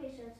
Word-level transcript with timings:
patience. 0.00 0.34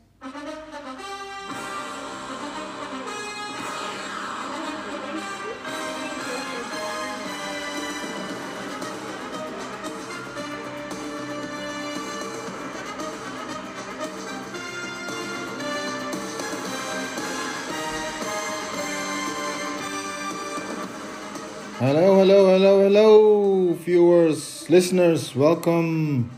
Hello, 21.79 22.16
hello, 22.16 22.46
hello, 22.46 22.82
hello, 22.82 23.72
viewers, 23.75 24.68
listeners. 24.68 25.34
Welcome 25.34 26.30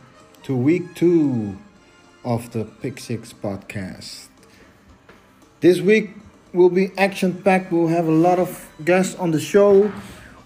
to 0.42 0.54
week 0.54 0.94
two 0.94 1.58
of 2.24 2.52
the 2.52 2.64
Pick 2.64 2.98
Six 2.98 3.32
podcast. 3.32 4.28
This 5.60 5.80
week 5.80 6.10
will 6.52 6.70
be 6.70 6.92
action 6.98 7.42
packed. 7.42 7.72
We'll 7.72 7.88
have 7.88 8.06
a 8.06 8.12
lot 8.12 8.38
of 8.38 8.68
guests 8.84 9.14
on 9.16 9.30
the 9.30 9.40
show. 9.40 9.92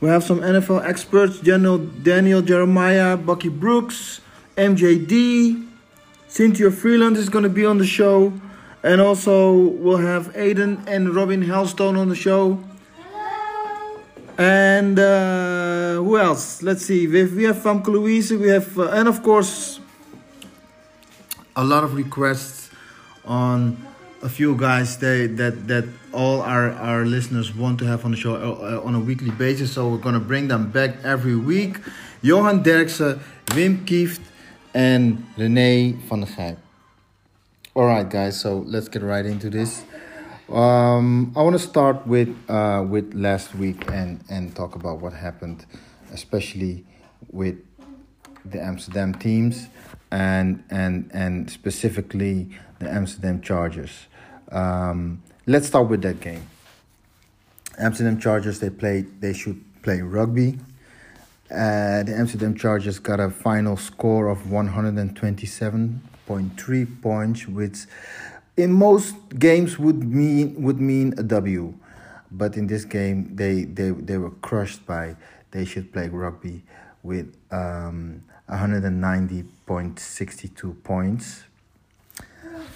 We 0.01 0.09
have 0.09 0.25
some 0.25 0.41
NFL 0.41 0.85
experts 0.87 1.41
General 1.41 1.79
Daniel 1.79 2.43
Jeremiah, 2.43 3.17
Bucky 3.17 3.49
Brooks, 3.49 4.21
MJD, 4.57 5.67
Cynthia 6.29 6.71
Frelund 6.71 7.17
is 7.17 7.29
going 7.29 7.45
to 7.45 7.49
be 7.49 7.65
on 7.65 7.79
the 7.79 7.87
show. 7.87 8.33
And 8.83 9.01
also, 9.01 9.53
we'll 9.53 9.99
have 9.99 10.33
Aiden 10.35 10.87
and 10.87 11.15
Robin 11.15 11.43
Hellstone 11.43 11.97
on 11.97 12.11
the 12.11 12.15
show. 12.15 12.63
Hello. 13.01 14.01
And 14.37 14.99
uh, 14.99 15.95
who 15.95 16.19
else? 16.19 16.63
Let's 16.63 16.85
see. 16.85 17.07
We 17.07 17.21
have, 17.21 17.33
we 17.33 17.45
have 17.45 17.57
Famke 17.57 17.87
Louise. 17.87 18.31
We 18.31 18.49
have, 18.49 18.79
uh, 18.79 18.91
and 18.91 19.09
of 19.09 19.23
course, 19.23 19.81
a 21.57 21.65
lot 21.65 21.85
of 21.85 21.95
requests 21.95 22.71
on 23.25 23.77
a 24.23 24.29
few 24.29 24.57
guys 24.57 24.99
they, 24.99 25.27
that 25.27 25.69
that 25.69 25.85
all 26.13 26.41
our, 26.41 26.73
our 26.73 27.05
listeners 27.05 27.55
want 27.55 27.79
to 27.79 27.85
have 27.85 28.05
on 28.05 28.11
the 28.11 28.17
show 28.17 28.35
uh, 28.35 28.81
on 28.85 28.95
a 28.95 29.01
weekly 29.01 29.31
basis. 29.31 29.73
So 29.73 29.89
we're 29.89 29.99
gonna 29.99 30.21
bring 30.21 30.49
them 30.49 30.71
back 30.71 30.97
every 31.05 31.37
week. 31.37 31.79
Johan 32.23 32.65
Derksen, 32.65 33.21
Wim 33.49 33.85
Kieft, 33.85 34.21
and 34.73 35.27
René 35.37 35.95
van 36.09 36.21
der 36.21 36.27
Gijp. 36.27 36.57
All 37.75 37.87
right, 37.87 38.09
guys. 38.09 38.41
So 38.41 38.59
let's 38.67 38.89
get 38.89 39.03
right 39.03 39.27
into 39.27 39.51
this. 39.51 39.85
Um, 40.49 41.33
I 41.37 41.43
want 41.43 41.55
to 41.55 41.63
start 41.63 42.07
with 42.07 42.35
uh, 42.49 42.85
with 42.89 43.15
last 43.15 43.55
week 43.55 43.91
and 43.91 44.25
and 44.31 44.55
talk 44.55 44.75
about 44.75 45.01
what 45.01 45.13
happened, 45.13 45.67
especially 46.13 46.85
with 47.31 47.57
the 48.45 48.63
Amsterdam 48.63 49.15
teams 49.15 49.69
and 50.11 50.63
and 50.71 51.11
and 51.13 51.51
specifically 51.51 52.51
the 52.79 52.91
Amsterdam 52.91 53.41
Chargers. 53.41 54.07
Um, 54.53 55.23
let's 55.47 55.67
start 55.67 55.89
with 55.89 56.03
that 56.03 56.21
game. 56.21 56.47
Amsterdam 57.79 58.21
Chargers 58.21 58.61
they 58.61 58.71
played 58.71 59.21
they 59.21 59.33
should 59.33 59.61
play 59.83 60.01
rugby. 60.01 60.59
Uh, 61.51 62.03
the 62.03 62.15
Amsterdam 62.17 62.55
Chargers 62.55 62.99
got 62.99 63.21
a 63.21 63.31
final 63.31 63.77
score 63.77 64.29
of 64.29 64.45
127.3 64.45 67.03
points, 67.03 67.47
which 67.47 67.81
in 68.57 68.73
most 68.73 69.15
games 69.39 69.79
would 69.79 70.03
mean 70.05 70.63
would 70.63 70.81
mean 70.81 71.15
a 71.19 71.23
W, 71.23 71.75
but 72.31 72.57
in 72.57 72.67
this 72.67 72.85
game 72.85 73.35
they 73.35 73.65
they, 73.65 73.91
they 73.91 74.17
were 74.17 74.31
crushed 74.31 74.87
by 74.87 75.17
they 75.51 75.65
should 75.65 75.93
play 75.93 76.09
rugby 76.09 76.63
with 77.03 77.37
um, 77.51 78.23
190.62 78.49 80.83
points. 80.83 81.45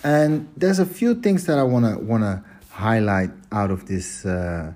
And 0.02 0.48
there's 0.56 0.78
a 0.78 0.86
few 0.86 1.14
things 1.14 1.44
that 1.47 1.58
I 1.58 1.62
wanna 1.62 1.98
wanna 1.98 2.44
highlight 2.70 3.30
out 3.50 3.70
of 3.70 3.86
this 3.86 4.25
uh, 4.25 4.72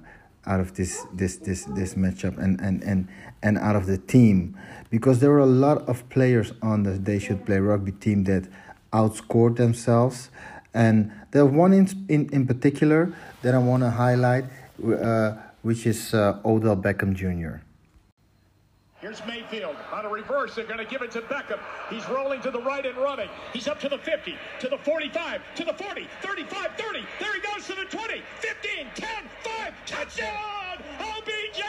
out 0.47 0.61
of 0.61 0.75
this 0.75 1.05
this 1.15 1.37
this 1.37 1.65
this 1.67 1.95
matchup 1.95 2.37
and 2.39 2.61
and 2.61 2.83
and 2.83 3.09
and 3.43 3.59
out 3.59 3.77
of 3.77 3.87
the 3.87 3.99
team 3.99 4.57
because 4.91 5.21
there 5.21 5.31
were 5.31 5.39
a 5.39 5.47
lot 5.47 5.89
of 5.89 6.09
players 6.11 6.53
on 6.63 6.83
the 6.83 6.93
they 6.93 7.19
should 7.19 7.47
play 7.47 7.59
rugby 7.59 7.93
team 7.93 8.25
that 8.25 8.49
outscored 8.93 9.57
themselves 9.57 10.31
and 10.75 11.13
there's 11.31 11.51
one 11.51 11.73
in, 11.73 11.89
in, 12.09 12.29
in 12.33 12.47
particular 12.47 13.13
that 13.43 13.55
I 13.55 13.59
want 13.59 13.83
to 13.83 13.91
highlight, 13.91 14.45
uh, 14.85 15.33
which 15.63 15.87
is 15.87 16.15
uh, 16.15 16.39
Odell 16.45 16.77
Beckham 16.77 17.15
Jr. 17.15 17.63
Here's 19.03 19.21
Mayfield 19.27 19.75
on 19.93 20.07
a 20.07 20.09
reverse. 20.09 20.55
They're 20.55 20.65
going 20.65 20.79
to 20.79 20.85
give 20.85 21.03
it 21.03 21.11
to 21.11 21.23
Beckham. 21.23 21.59
He's 21.91 22.09
rolling 22.09 22.41
to 22.43 22.53
the 22.53 22.61
right 22.61 22.87
and 22.87 22.97
running. 22.97 23.29
He's 23.53 23.67
up 23.67 23.81
to 23.81 23.89
the 23.89 23.99
50, 23.99 24.37
to 24.61 24.69
the 24.69 24.79
45, 24.79 25.41
to 25.57 25.65
the 25.65 25.73
40, 25.73 26.07
35, 26.23 26.71
30. 26.79 27.01
There 27.19 27.35
he 27.35 27.41
goes 27.41 27.67
to 27.67 27.75
the 27.75 27.85
20, 27.85 28.23
15, 28.39 28.87
10, 28.95 29.09
5. 29.43 29.75
Touchdown! 29.87 30.79
OBJ! 31.01 31.63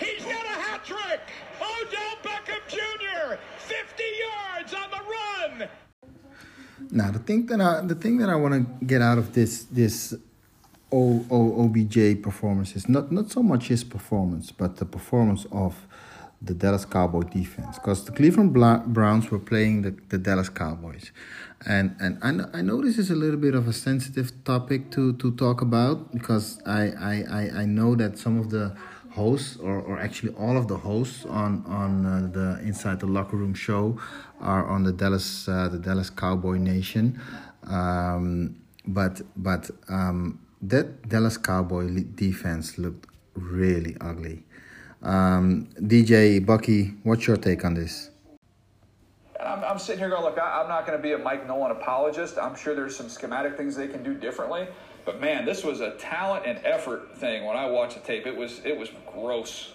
He's 0.00 0.22
got 0.22 0.44
a 0.44 0.48
hat 0.48 0.84
trick! 0.84 1.20
Odell 1.62 2.16
Beckham 2.22 2.60
Jr. 2.68 3.36
50 3.56 4.02
yards 4.28 4.74
on 4.74 4.90
the 4.90 5.60
run! 5.62 5.68
Now 6.90 7.10
the 7.10 7.20
thing 7.20 7.46
that 7.46 7.60
I 7.62 7.80
the 7.80 7.94
thing 7.94 8.18
that 8.18 8.28
I 8.28 8.34
want 8.34 8.52
to 8.52 8.84
get 8.84 9.00
out 9.00 9.16
of 9.16 9.32
this 9.32 9.64
this 9.64 10.14
OBJ 10.92 12.22
performance 12.22 12.76
is 12.76 12.86
not 12.86 13.10
not 13.10 13.30
so 13.30 13.42
much 13.42 13.68
his 13.68 13.82
performance, 13.82 14.52
but 14.52 14.76
the 14.76 14.84
performance 14.84 15.46
of 15.50 15.86
the 16.42 16.54
Dallas 16.54 16.84
Cowboy 16.84 17.22
defense. 17.22 17.78
Because 17.78 18.04
the 18.04 18.12
Cleveland 18.12 18.52
Browns 18.52 19.30
were 19.30 19.38
playing 19.38 19.82
the, 19.82 19.96
the 20.08 20.18
Dallas 20.18 20.48
Cowboys, 20.48 21.12
and 21.66 21.96
and 22.00 22.18
I 22.22 22.30
know, 22.32 22.50
I 22.52 22.62
know 22.62 22.82
this 22.82 22.98
is 22.98 23.10
a 23.10 23.16
little 23.16 23.38
bit 23.38 23.54
of 23.54 23.68
a 23.68 23.72
sensitive 23.72 24.32
topic 24.44 24.90
to 24.92 25.14
to 25.14 25.32
talk 25.32 25.62
about 25.62 26.12
because 26.12 26.60
I 26.66 26.92
I 26.98 27.24
I, 27.30 27.50
I 27.62 27.64
know 27.64 27.94
that 27.96 28.18
some 28.18 28.38
of 28.38 28.50
the 28.50 28.76
hosts 29.16 29.56
or, 29.56 29.80
or 29.80 29.98
actually 29.98 30.32
all 30.34 30.56
of 30.58 30.68
the 30.68 30.76
hosts 30.76 31.24
on 31.24 31.64
on 31.66 32.04
uh, 32.04 32.28
the 32.32 32.60
inside 32.62 33.00
the 33.00 33.06
locker 33.06 33.36
room 33.36 33.54
show 33.54 33.98
are 34.40 34.66
on 34.66 34.84
the 34.84 34.92
Dallas 34.92 35.48
uh, 35.48 35.68
the 35.68 35.78
Dallas 35.78 36.10
Cowboy 36.10 36.58
Nation 36.58 37.18
um, 37.66 38.56
but 38.86 39.22
but 39.36 39.70
um, 39.88 40.38
that 40.60 41.08
Dallas 41.08 41.38
Cowboy 41.38 42.04
defense 42.14 42.76
looked 42.78 43.06
really 43.34 43.96
ugly 44.00 44.44
um, 45.02 45.68
DJ 45.80 46.44
Bucky 46.44 46.94
what's 47.02 47.26
your 47.26 47.36
take 47.36 47.64
on 47.64 47.74
this 47.74 48.10
I'm, 49.46 49.64
I'm 49.64 49.78
sitting 49.78 49.98
here 50.00 50.10
going, 50.10 50.22
look, 50.22 50.38
I, 50.38 50.60
I'm 50.60 50.68
not 50.68 50.86
going 50.86 50.98
to 50.98 51.02
be 51.02 51.12
a 51.12 51.18
Mike 51.18 51.46
Nolan 51.46 51.70
apologist. 51.70 52.38
I'm 52.38 52.56
sure 52.56 52.74
there's 52.74 52.96
some 52.96 53.08
schematic 53.08 53.56
things 53.56 53.76
they 53.76 53.88
can 53.88 54.02
do 54.02 54.14
differently. 54.14 54.66
But 55.04 55.20
man, 55.20 55.44
this 55.44 55.62
was 55.62 55.80
a 55.80 55.92
talent 55.92 56.44
and 56.46 56.58
effort 56.64 57.16
thing. 57.16 57.44
When 57.44 57.56
I 57.56 57.66
watched 57.66 57.94
the 57.94 58.00
tape, 58.00 58.26
it 58.26 58.36
was 58.36 58.60
it 58.64 58.76
was 58.76 58.90
gross. 59.06 59.72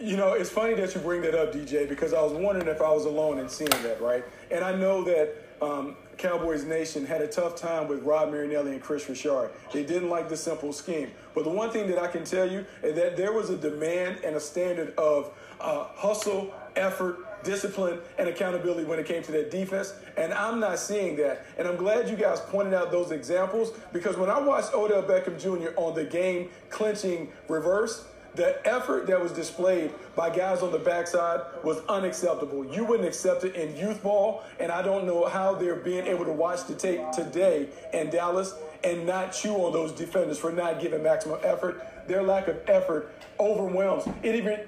You 0.00 0.16
know, 0.16 0.32
it's 0.32 0.50
funny 0.50 0.74
that 0.74 0.94
you 0.94 1.00
bring 1.02 1.20
that 1.22 1.34
up, 1.34 1.52
DJ, 1.52 1.86
because 1.88 2.14
I 2.14 2.22
was 2.22 2.32
wondering 2.32 2.66
if 2.66 2.80
I 2.80 2.90
was 2.90 3.04
alone 3.04 3.38
in 3.38 3.48
seeing 3.48 3.70
that, 3.70 4.00
right? 4.00 4.24
And 4.50 4.64
I 4.64 4.74
know 4.74 5.04
that 5.04 5.36
um, 5.60 5.94
Cowboys 6.18 6.64
Nation 6.64 7.04
had 7.04 7.20
a 7.20 7.26
tough 7.26 7.56
time 7.56 7.88
with 7.88 8.02
Rod 8.02 8.30
Marinelli 8.30 8.72
and 8.72 8.82
Kris 8.82 9.08
Richard. 9.08 9.50
They 9.72 9.82
didn't 9.82 10.08
like 10.08 10.28
the 10.28 10.36
simple 10.36 10.72
scheme. 10.72 11.10
But 11.34 11.44
the 11.44 11.50
one 11.50 11.70
thing 11.70 11.88
that 11.88 11.98
I 11.98 12.06
can 12.06 12.24
tell 12.24 12.50
you 12.50 12.64
is 12.82 12.94
that 12.96 13.16
there 13.16 13.32
was 13.32 13.50
a 13.50 13.56
demand 13.56 14.18
and 14.24 14.36
a 14.36 14.40
standard 14.40 14.94
of 14.96 15.32
uh, 15.60 15.84
hustle, 15.94 16.52
effort, 16.76 17.44
discipline, 17.44 17.98
and 18.18 18.28
accountability 18.28 18.84
when 18.84 18.98
it 18.98 19.06
came 19.06 19.22
to 19.22 19.32
that 19.32 19.50
defense. 19.50 19.94
And 20.16 20.32
I'm 20.32 20.60
not 20.60 20.78
seeing 20.78 21.16
that. 21.16 21.44
And 21.58 21.66
I'm 21.66 21.76
glad 21.76 22.08
you 22.08 22.16
guys 22.16 22.40
pointed 22.40 22.74
out 22.74 22.90
those 22.90 23.10
examples 23.10 23.72
because 23.92 24.16
when 24.16 24.30
I 24.30 24.38
watched 24.38 24.74
Odell 24.74 25.02
Beckham 25.02 25.40
Jr. 25.40 25.72
on 25.76 25.94
the 25.94 26.04
game 26.04 26.50
clinching 26.70 27.32
reverse, 27.48 28.04
the 28.34 28.66
effort 28.66 29.06
that 29.08 29.20
was 29.20 29.32
displayed 29.32 29.92
by 30.16 30.34
guys 30.34 30.62
on 30.62 30.72
the 30.72 30.78
backside 30.78 31.40
was 31.62 31.80
unacceptable. 31.88 32.64
You 32.64 32.84
wouldn't 32.84 33.06
accept 33.06 33.44
it 33.44 33.54
in 33.54 33.76
youth 33.76 34.02
ball, 34.02 34.42
and 34.58 34.72
I 34.72 34.82
don't 34.82 35.06
know 35.06 35.26
how 35.26 35.54
they're 35.54 35.76
being 35.76 36.06
able 36.06 36.24
to 36.24 36.32
watch 36.32 36.66
the 36.66 36.74
tape 36.74 37.00
today 37.12 37.68
in 37.92 38.10
Dallas 38.10 38.54
and 38.84 39.06
not 39.06 39.32
chew 39.32 39.54
on 39.54 39.72
those 39.72 39.92
defenders 39.92 40.38
for 40.38 40.50
not 40.50 40.80
giving 40.80 41.02
maximum 41.02 41.38
effort. 41.42 41.86
Their 42.08 42.22
lack 42.22 42.48
of 42.48 42.58
effort 42.66 43.14
overwhelms. 43.38 44.04
It 44.22 44.34
even 44.34 44.60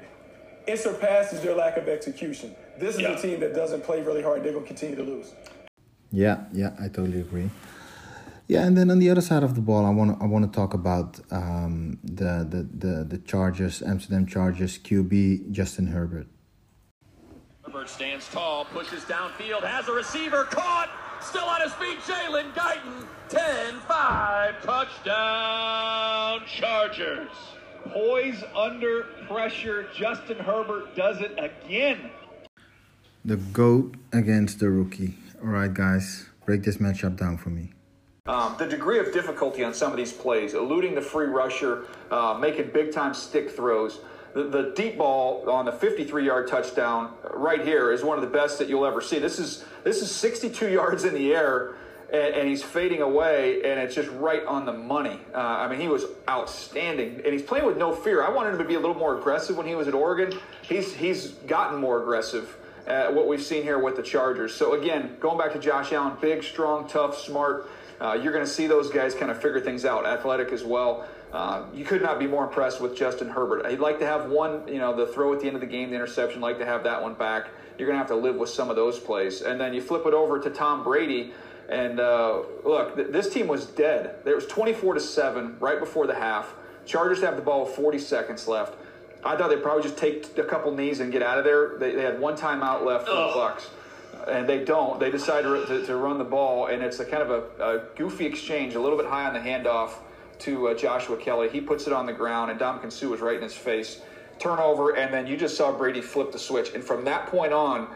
it 0.66 0.78
surpasses 0.78 1.40
their 1.42 1.54
lack 1.54 1.76
of 1.76 1.88
execution. 1.88 2.54
This 2.78 2.96
is 2.96 3.02
yeah. 3.02 3.18
a 3.18 3.20
team 3.20 3.40
that 3.40 3.54
doesn't 3.54 3.84
play 3.84 4.02
really 4.02 4.22
hard. 4.22 4.42
They're 4.42 4.52
going 4.52 4.64
to 4.64 4.68
continue 4.68 4.96
to 4.96 5.02
lose. 5.02 5.34
Yeah, 6.10 6.44
yeah, 6.52 6.70
I 6.78 6.88
totally 6.88 7.20
agree. 7.20 7.50
Yeah, 8.46 8.66
and 8.66 8.76
then 8.76 8.90
on 8.90 8.98
the 8.98 9.08
other 9.08 9.22
side 9.22 9.42
of 9.42 9.54
the 9.54 9.62
ball, 9.62 9.86
I 9.86 9.90
want 9.90 10.18
to 10.18 10.22
I 10.22 10.26
want 10.26 10.44
to 10.44 10.54
talk 10.54 10.74
about 10.74 11.18
um, 11.30 11.98
the, 12.04 12.46
the 12.48 12.68
the 12.86 13.04
the 13.04 13.18
Chargers, 13.18 13.82
Amsterdam 13.82 14.26
Chargers 14.26 14.78
QB 14.78 15.50
Justin 15.50 15.86
Herbert. 15.86 16.26
Herbert 17.64 17.88
stands 17.88 18.28
tall, 18.28 18.66
pushes 18.66 19.04
downfield, 19.04 19.62
has 19.62 19.88
a 19.88 19.92
receiver 19.92 20.44
caught, 20.44 20.90
still 21.22 21.44
on 21.44 21.62
his 21.62 21.72
feet. 21.74 21.98
Jalen 22.00 22.52
Guyton, 22.52 23.06
10-5, 23.30 24.60
touchdown 24.60 26.42
Chargers. 26.46 27.30
Poise 27.88 28.42
under 28.54 29.04
pressure. 29.26 29.88
Justin 29.96 30.38
Herbert 30.38 30.94
does 30.94 31.20
it 31.20 31.38
again. 31.38 32.10
The 33.24 33.36
GOAT 33.36 33.96
against 34.12 34.58
the 34.60 34.68
rookie. 34.70 35.16
All 35.42 35.48
right, 35.48 35.72
guys, 35.72 36.26
break 36.44 36.62
this 36.62 36.76
matchup 36.76 37.16
down 37.16 37.38
for 37.38 37.50
me. 37.50 37.72
Um, 38.26 38.56
the 38.58 38.64
degree 38.64 38.98
of 39.00 39.12
difficulty 39.12 39.62
on 39.64 39.74
some 39.74 39.90
of 39.90 39.98
these 39.98 40.10
plays, 40.10 40.54
eluding 40.54 40.94
the 40.94 41.02
free 41.02 41.26
rusher, 41.26 41.84
uh, 42.10 42.32
making 42.40 42.70
big 42.70 42.90
time 42.90 43.12
stick 43.12 43.50
throws. 43.50 44.00
The, 44.32 44.44
the 44.44 44.72
deep 44.74 44.96
ball 44.96 45.50
on 45.50 45.66
the 45.66 45.72
53 45.72 46.24
yard 46.24 46.48
touchdown 46.48 47.12
right 47.34 47.62
here 47.62 47.92
is 47.92 48.02
one 48.02 48.16
of 48.16 48.24
the 48.24 48.30
best 48.30 48.58
that 48.60 48.68
you'll 48.70 48.86
ever 48.86 49.02
see. 49.02 49.18
This 49.18 49.38
is 49.38 49.66
this 49.82 50.00
is 50.00 50.10
62 50.10 50.68
yards 50.72 51.04
in 51.04 51.12
the 51.12 51.34
air, 51.34 51.74
and, 52.10 52.34
and 52.34 52.48
he's 52.48 52.62
fading 52.62 53.02
away, 53.02 53.56
and 53.56 53.78
it's 53.78 53.94
just 53.94 54.08
right 54.12 54.42
on 54.46 54.64
the 54.64 54.72
money. 54.72 55.20
Uh, 55.34 55.40
I 55.40 55.68
mean, 55.68 55.78
he 55.78 55.88
was 55.88 56.06
outstanding, 56.26 57.16
and 57.16 57.26
he's 57.26 57.42
playing 57.42 57.66
with 57.66 57.76
no 57.76 57.94
fear. 57.94 58.24
I 58.24 58.30
wanted 58.30 58.52
him 58.52 58.58
to 58.60 58.64
be 58.64 58.76
a 58.76 58.80
little 58.80 58.96
more 58.96 59.18
aggressive 59.18 59.54
when 59.54 59.66
he 59.66 59.74
was 59.74 59.86
at 59.86 59.92
Oregon. 59.92 60.40
He's 60.62 60.94
he's 60.94 61.32
gotten 61.46 61.78
more 61.78 62.00
aggressive. 62.00 62.56
Uh, 62.86 63.10
what 63.10 63.28
we've 63.28 63.42
seen 63.42 63.62
here 63.62 63.78
with 63.78 63.96
the 63.96 64.02
Chargers. 64.02 64.54
So 64.54 64.80
again, 64.80 65.18
going 65.20 65.36
back 65.36 65.52
to 65.52 65.58
Josh 65.58 65.92
Allen, 65.92 66.16
big, 66.22 66.42
strong, 66.42 66.88
tough, 66.88 67.18
smart. 67.18 67.68
Uh, 68.00 68.18
you're 68.20 68.32
going 68.32 68.44
to 68.44 68.50
see 68.50 68.66
those 68.66 68.90
guys 68.90 69.14
kind 69.14 69.30
of 69.30 69.40
figure 69.40 69.60
things 69.60 69.84
out, 69.84 70.06
athletic 70.06 70.52
as 70.52 70.64
well. 70.64 71.06
Uh, 71.32 71.64
you 71.74 71.84
could 71.84 72.02
not 72.02 72.18
be 72.18 72.26
more 72.26 72.44
impressed 72.44 72.80
with 72.80 72.96
Justin 72.96 73.28
Herbert. 73.28 73.68
He'd 73.68 73.80
like 73.80 73.98
to 73.98 74.06
have 74.06 74.30
one, 74.30 74.66
you 74.68 74.78
know, 74.78 74.94
the 74.94 75.06
throw 75.06 75.32
at 75.32 75.40
the 75.40 75.46
end 75.46 75.56
of 75.56 75.60
the 75.60 75.66
game, 75.66 75.90
the 75.90 75.96
interception, 75.96 76.40
like 76.40 76.58
to 76.58 76.66
have 76.66 76.84
that 76.84 77.02
one 77.02 77.14
back. 77.14 77.48
You're 77.78 77.88
going 77.88 77.96
to 77.96 77.98
have 77.98 78.08
to 78.08 78.16
live 78.16 78.36
with 78.36 78.50
some 78.50 78.70
of 78.70 78.76
those 78.76 79.00
plays. 79.00 79.42
And 79.42 79.60
then 79.60 79.74
you 79.74 79.80
flip 79.80 80.06
it 80.06 80.14
over 80.14 80.38
to 80.38 80.50
Tom 80.50 80.84
Brady. 80.84 81.32
And 81.68 81.98
uh, 81.98 82.42
look, 82.64 82.94
th- 82.94 83.08
this 83.08 83.32
team 83.32 83.48
was 83.48 83.66
dead. 83.66 84.16
There 84.24 84.36
was 84.36 84.46
24 84.46 84.94
to 84.94 85.00
7 85.00 85.56
right 85.58 85.80
before 85.80 86.06
the 86.06 86.14
half. 86.14 86.54
Chargers 86.86 87.20
have 87.22 87.36
the 87.36 87.42
ball 87.42 87.64
with 87.64 87.74
40 87.74 87.98
seconds 87.98 88.46
left. 88.46 88.74
I 89.24 89.36
thought 89.36 89.48
they'd 89.48 89.62
probably 89.62 89.82
just 89.82 89.96
take 89.96 90.36
a 90.36 90.44
couple 90.44 90.72
knees 90.72 91.00
and 91.00 91.10
get 91.10 91.22
out 91.22 91.38
of 91.38 91.44
there. 91.44 91.78
They, 91.78 91.94
they 91.94 92.02
had 92.02 92.20
one 92.20 92.36
timeout 92.36 92.84
left 92.84 93.06
for 93.06 93.14
the 93.14 93.32
Bucks 93.34 93.70
and 94.28 94.48
they 94.48 94.64
don't. 94.64 95.00
They 95.00 95.10
decide 95.10 95.42
to, 95.42 95.66
to, 95.66 95.86
to, 95.86 95.96
run 95.96 96.18
the 96.18 96.24
ball, 96.24 96.66
and 96.66 96.82
it's 96.82 97.00
a 97.00 97.04
kind 97.04 97.22
of 97.22 97.30
a, 97.30 97.62
a, 97.62 97.82
goofy 97.96 98.26
exchange, 98.26 98.74
a 98.74 98.80
little 98.80 98.98
bit 98.98 99.06
high 99.06 99.26
on 99.26 99.34
the 99.34 99.40
handoff 99.40 99.94
to 100.40 100.68
uh, 100.68 100.74
Joshua 100.74 101.16
Kelley. 101.16 101.48
He 101.48 101.60
puts 101.60 101.86
it 101.86 101.92
on 101.92 102.06
the 102.06 102.12
ground, 102.12 102.50
and 102.50 102.60
Ndamukong 102.60 102.92
Suh 102.92 103.08
was 103.08 103.20
right 103.20 103.36
in 103.36 103.42
his 103.42 103.54
face. 103.54 104.00
Turnover, 104.38 104.96
and 104.96 105.14
then 105.14 105.26
you 105.26 105.36
just 105.36 105.56
saw 105.56 105.72
Brady 105.72 106.00
flip 106.00 106.32
the 106.32 106.38
switch. 106.38 106.74
And 106.74 106.82
from 106.82 107.04
that 107.04 107.28
point 107.28 107.52
on, 107.52 107.88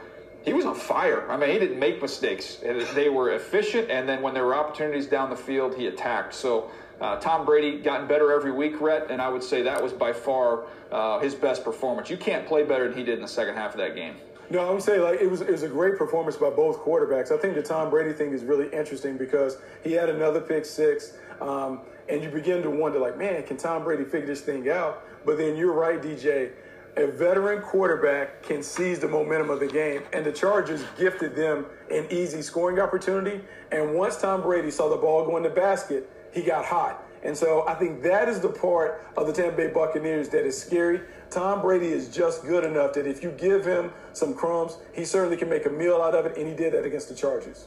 he 0.45 0.53
was 0.53 0.65
on 0.65 0.77
fire. 0.77 1.29
I 1.31 1.37
mean, 1.37 1.51
he 1.51 1.59
didn't 1.59 1.79
make 1.79 2.01
mistakes. 2.01 2.57
They 2.95 3.09
were 3.09 3.33
efficient, 3.33 3.91
and 3.91 4.09
then 4.09 4.23
when 4.23 4.35
there 4.35 4.45
were 4.45 4.55
opportunities 4.55 5.07
down 5.07 5.31
the 5.31 5.37
field, 5.37 5.75
he 5.77 5.89
attacked. 5.89 6.35
So 6.35 6.71
uh, 7.01 7.17
Tom 7.17 7.45
Brady 7.45 7.79
gotten 7.79 8.07
better 8.07 8.33
every 8.33 8.53
week, 8.53 8.81
Rhett, 8.81 9.11
and 9.11 9.21
I 9.21 9.29
would 9.29 9.43
say 9.43 9.63
that 9.63 9.83
was 9.83 9.93
by 9.93 10.13
far 10.13 10.65
uh, 10.91 11.19
his 11.21 11.35
best 11.35 11.65
performance. 11.65 12.09
You 12.11 12.17
can't 12.17 12.47
play 12.47 12.65
better 12.65 12.89
than 12.89 12.97
he 12.97 13.05
did 13.05 13.17
in 13.17 13.23
the 13.23 13.29
second 13.29 13.55
half 13.55 13.73
of 13.73 13.79
that 13.79 13.95
game. 13.95 14.17
No, 14.51 14.73
I'm 14.73 14.81
saying 14.81 15.03
like 15.03 15.21
it 15.21 15.31
was 15.31 15.43
it 15.43 15.51
was 15.51 15.63
a 15.63 15.69
great 15.69 15.99
performance 15.99 16.37
by 16.37 16.49
both 16.49 16.79
quarterbacks. 16.79 17.31
I 17.31 17.37
think 17.37 17.55
the 17.55 17.63
Tom 17.63 17.91
Brady 17.91 18.15
thing 18.15 18.33
is 18.33 18.45
really 18.45 18.69
interesting 18.73 19.19
because 19.19 19.59
he 19.85 19.93
had 19.93 20.09
another 20.09 20.41
pick 20.41 20.65
six, 20.65 21.13
um, 21.41 21.81
and 22.09 22.23
you 22.23 22.31
begin 22.31 22.63
to 22.63 22.71
wonder 22.71 22.99
like, 22.99 23.19
man, 23.19 23.43
can 23.43 23.59
Tom 23.59 23.85
Brady 23.85 24.05
figure 24.05 24.27
this 24.27 24.41
thing 24.41 24.71
out? 24.71 25.05
But 25.27 25.37
then 25.37 25.57
you're 25.57 25.75
right, 25.75 26.01
DJ. 26.01 26.53
A 26.97 27.07
veteran 27.07 27.63
quarterback 27.63 28.43
can 28.43 28.63
seize 28.63 28.99
the 28.99 29.07
momentum 29.07 29.51
of 29.51 29.61
the 29.61 29.69
game, 29.69 30.03
and 30.13 30.25
the 30.25 30.33
Chargers 30.33 30.83
gifted 30.99 31.37
them 31.37 31.67
an 31.91 32.07
easy 32.11 32.41
scoring 32.41 32.81
opportunity. 32.81 33.41
And 33.71 33.95
once 33.95 34.17
Tom 34.17 34.43
Brady 34.43 34.71
saw 34.71 34.89
the 34.89 34.97
ball 34.97 35.27
go 35.27 35.37
in 35.37 35.43
the 35.43 35.51
basket, 35.51 36.11
he 36.33 36.43
got 36.43 36.65
hot. 36.65 37.05
And 37.23 37.37
so 37.37 37.67
I 37.69 37.75
think 37.75 38.03
that 38.03 38.29
is 38.29 38.41
the 38.41 38.49
part 38.49 39.07
of 39.17 39.27
the 39.27 39.33
Tampa 39.33 39.57
Bay 39.57 39.69
Buccaneers 39.69 40.29
that 40.31 40.45
is 40.45 40.61
scary. 40.61 41.01
Tom 41.31 41.63
Brady 41.63 41.89
is 41.89 42.09
just 42.09 42.43
good 42.43 42.65
enough 42.65 42.93
that 42.95 43.07
if 43.07 43.23
you 43.23 43.31
give 43.33 43.65
him 43.65 43.93
some 44.13 44.35
crumbs, 44.35 44.79
he 44.93 45.05
certainly 45.05 45.37
can 45.37 45.49
make 45.49 45.67
a 45.67 45.71
meal 45.71 46.01
out 46.03 46.15
of 46.15 46.27
it, 46.27 46.37
and 46.37 46.47
he 46.47 46.55
did 46.55 46.73
that 46.73 46.85
against 46.85 47.09
the 47.09 47.15
Chargers. 47.15 47.67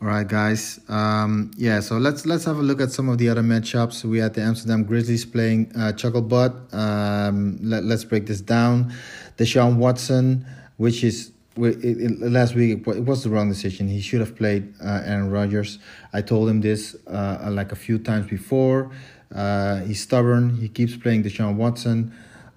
All 0.00 0.08
right, 0.08 0.26
guys. 0.26 0.80
Um, 0.88 1.52
yeah, 1.56 1.78
so 1.78 1.96
let's 1.96 2.26
let's 2.26 2.44
have 2.44 2.58
a 2.58 2.62
look 2.62 2.80
at 2.80 2.90
some 2.90 3.08
of 3.08 3.18
the 3.18 3.28
other 3.28 3.42
matchups. 3.42 4.04
We 4.04 4.18
had 4.18 4.34
the 4.34 4.42
Amsterdam 4.42 4.82
Grizzlies 4.82 5.24
playing 5.24 5.70
uh, 5.76 5.92
Chucklebutt. 5.94 6.74
Um, 6.74 7.58
let, 7.62 7.84
us 7.84 8.02
break 8.02 8.26
this 8.26 8.40
down. 8.40 8.92
Deshaun 9.36 9.76
Watson, 9.76 10.44
which 10.76 11.04
is 11.04 11.30
it, 11.56 11.84
it, 11.84 12.20
last 12.20 12.56
week 12.56 12.84
it 12.84 13.04
was 13.04 13.22
the 13.22 13.30
wrong 13.30 13.48
decision. 13.48 13.86
He 13.86 14.00
should 14.00 14.18
have 14.18 14.34
played 14.34 14.74
uh, 14.82 15.02
Aaron 15.04 15.30
Rodgers. 15.30 15.78
I 16.12 16.22
told 16.22 16.48
him 16.48 16.62
this 16.62 16.96
uh, 17.06 17.48
like 17.52 17.70
a 17.70 17.76
few 17.76 18.00
times 18.00 18.26
before. 18.26 18.90
Uh, 19.32 19.82
he's 19.82 20.00
stubborn. 20.00 20.56
He 20.56 20.68
keeps 20.68 20.96
playing 20.96 21.22
Deshaun 21.22 21.54
Watson, 21.54 22.12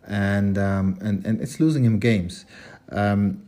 and 0.08 0.58
um, 0.58 0.98
and 1.02 1.26
and 1.26 1.42
it's 1.42 1.60
losing 1.60 1.84
him 1.84 2.00
games. 2.00 2.46
Um, 2.92 3.42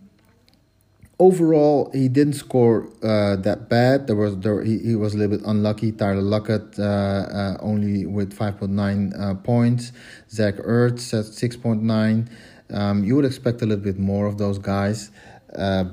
overall, 1.19 1.92
he 1.94 2.07
didn't 2.07 2.33
score 2.33 2.88
uh, 3.04 3.36
that 3.38 3.69
bad. 3.69 4.07
There 4.07 4.15
was 4.15 4.38
there 4.38 4.63
he, 4.63 4.80
he 4.80 4.95
was 4.95 5.13
a 5.13 5.18
little 5.18 5.38
bit 5.38 5.45
unlucky. 5.45 5.92
Tyler 5.92 6.21
Lockett 6.21 6.80
uh, 6.80 6.83
uh, 6.83 7.57
only 7.62 8.06
with 8.06 8.33
five 8.33 8.57
point 8.57 8.71
nine 8.71 9.13
uh, 9.13 9.36
points. 9.36 9.92
Zach 10.30 10.56
Ertz 10.56 11.18
at 11.18 11.25
six 11.25 11.56
point 11.56 11.83
nine. 11.83 12.30
Um, 12.69 13.03
you 13.03 13.15
would 13.15 13.25
expect 13.25 13.62
a 13.62 13.65
little 13.65 13.83
bit 13.83 13.98
more 13.98 14.25
of 14.25 14.38
those 14.38 14.60
guys, 14.60 15.10
uh, 15.56 15.86